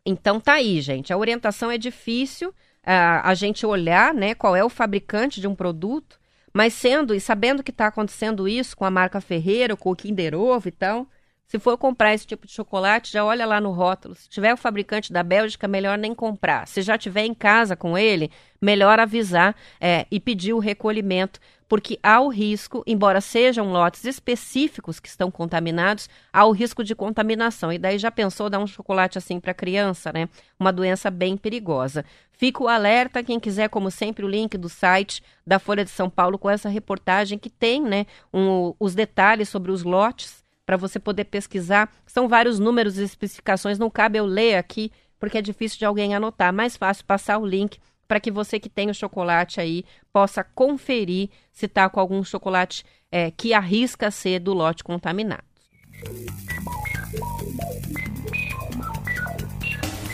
[0.06, 1.14] Então tá aí, gente.
[1.14, 5.56] A orientação é difícil uh, a gente olhar, né, qual é o fabricante de um
[5.56, 6.20] produto,
[6.54, 10.36] mas sendo e sabendo que está acontecendo isso com a marca Ferreira, com o Kinder
[10.36, 11.08] Ovo e tal,
[11.48, 14.16] se for comprar esse tipo de chocolate, já olha lá no rótulo.
[14.16, 16.68] Se tiver o fabricante da Bélgica, melhor nem comprar.
[16.68, 22.00] Se já tiver em casa com ele, melhor avisar é, e pedir o recolhimento, porque
[22.04, 27.72] há o risco, embora sejam lotes específicos que estão contaminados, há o risco de contaminação.
[27.72, 30.30] E daí já pensou dar um chocolate assim para criança, né?
[30.60, 32.06] Uma doença bem perigosa.
[32.32, 36.38] Fico alerta, quem quiser, como sempre, o link do site da Folha de São Paulo
[36.38, 41.26] com essa reportagem que tem, né, um, os detalhes sobre os lotes para você poder
[41.26, 41.92] pesquisar.
[42.06, 44.92] São vários números e especificações, não cabe eu ler aqui
[45.24, 46.52] porque é difícil de alguém anotar.
[46.52, 51.30] Mais fácil passar o link para que você que tem o chocolate aí possa conferir
[51.52, 55.44] se está com algum chocolate é, que arrisca ser do lote contaminado.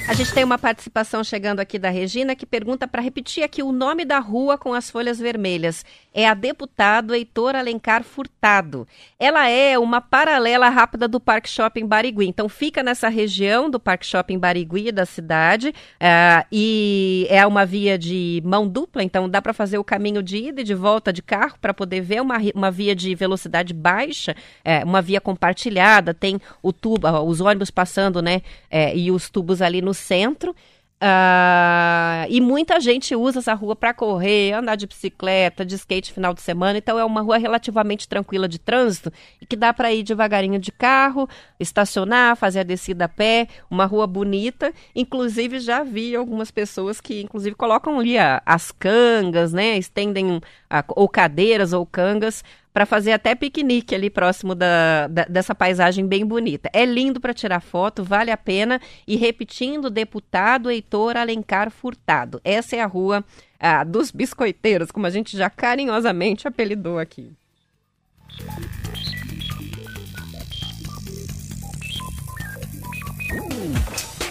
[0.09, 3.71] A gente tem uma participação chegando aqui da Regina que pergunta para repetir aqui o
[3.71, 5.85] nome da rua com as folhas vermelhas.
[6.13, 8.87] É a deputado Heitor Alencar Furtado.
[9.19, 12.27] Ela é uma paralela rápida do Parque Shopping Barigui.
[12.27, 17.97] Então fica nessa região do Parque Shopping Barigui da cidade uh, e é uma via
[17.97, 19.03] de mão dupla.
[19.03, 22.01] Então dá para fazer o caminho de ida e de volta de carro para poder
[22.01, 26.13] ver uma, uma via de velocidade baixa, é, uma via compartilhada.
[26.13, 28.41] Tem o tubo, os ônibus passando, né?
[28.69, 30.55] É, e os tubos ali no centro.
[31.01, 36.33] Uh, e muita gente usa essa rua para correr, andar de bicicleta, de skate final
[36.33, 36.77] de semana.
[36.77, 40.73] Então é uma rua relativamente tranquila de trânsito e que dá para ir devagarinho de
[40.73, 43.47] carro, estacionar, fazer a descida a pé.
[43.71, 44.73] Uma rua bonita.
[44.93, 49.77] Inclusive já vi algumas pessoas que inclusive colocam ali a, as cangas, né?
[49.77, 52.43] Estendem a, ou cadeiras ou cangas
[52.73, 56.69] para fazer até piquenique ali próximo da, da dessa paisagem bem bonita.
[56.73, 58.79] É lindo para tirar foto, vale a pena.
[59.07, 62.39] E repetindo, deputado Heitor Alencar Furtado.
[62.43, 63.23] Essa é a rua
[63.59, 67.33] ah, dos biscoiteiros, como a gente já carinhosamente apelidou aqui.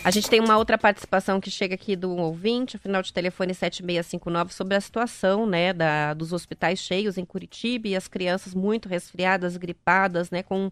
[0.05, 3.53] A gente tem uma outra participação que chega aqui do ouvinte, o final de telefone
[3.53, 8.89] 7659, sobre a situação né, da, dos hospitais cheios em Curitiba e as crianças muito
[8.89, 10.71] resfriadas, gripadas, né, com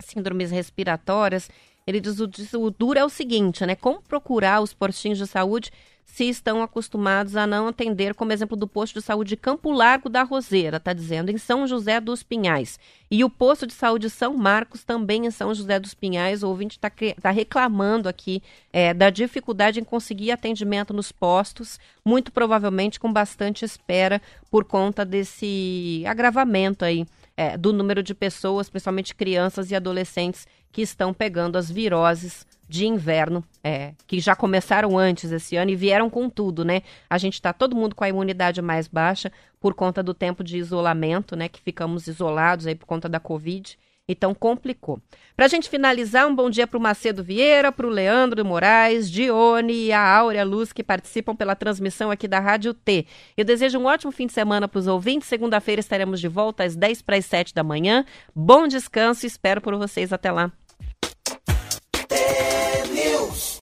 [0.00, 1.48] síndromes respiratórias.
[1.86, 2.28] Ele diz o,
[2.60, 3.74] o duro é o seguinte, né?
[3.74, 5.70] Como procurar os postinhos de saúde
[6.10, 10.22] se estão acostumados a não atender, como exemplo do posto de saúde Campo Largo da
[10.22, 12.80] Roseira, está dizendo, em São José dos Pinhais.
[13.10, 16.42] E o posto de saúde São Marcos, também em São José dos Pinhais.
[16.42, 16.90] O ouvinte está
[17.20, 18.42] tá reclamando aqui
[18.72, 25.04] é, da dificuldade em conseguir atendimento nos postos, muito provavelmente com bastante espera por conta
[25.04, 27.06] desse agravamento aí
[27.36, 32.86] é, do número de pessoas, principalmente crianças e adolescentes, que estão pegando as viroses de
[32.86, 36.82] inverno, é, que já começaram antes esse ano e vieram com tudo, né?
[37.08, 40.58] A gente está todo mundo com a imunidade mais baixa por conta do tempo de
[40.58, 41.48] isolamento, né?
[41.48, 43.78] Que ficamos isolados aí por conta da Covid.
[44.08, 44.98] Então complicou.
[45.36, 49.10] Para a gente finalizar, um bom dia para o Macedo Vieira, para o Leandro Moraes,
[49.10, 53.06] Dione e a Áurea Luz que participam pela transmissão aqui da Rádio T.
[53.36, 55.28] Eu desejo um ótimo fim de semana para os ouvintes.
[55.28, 58.04] Segunda-feira estaremos de volta às 10 para as 7 da manhã.
[58.34, 60.50] Bom descanso e espero por vocês até lá.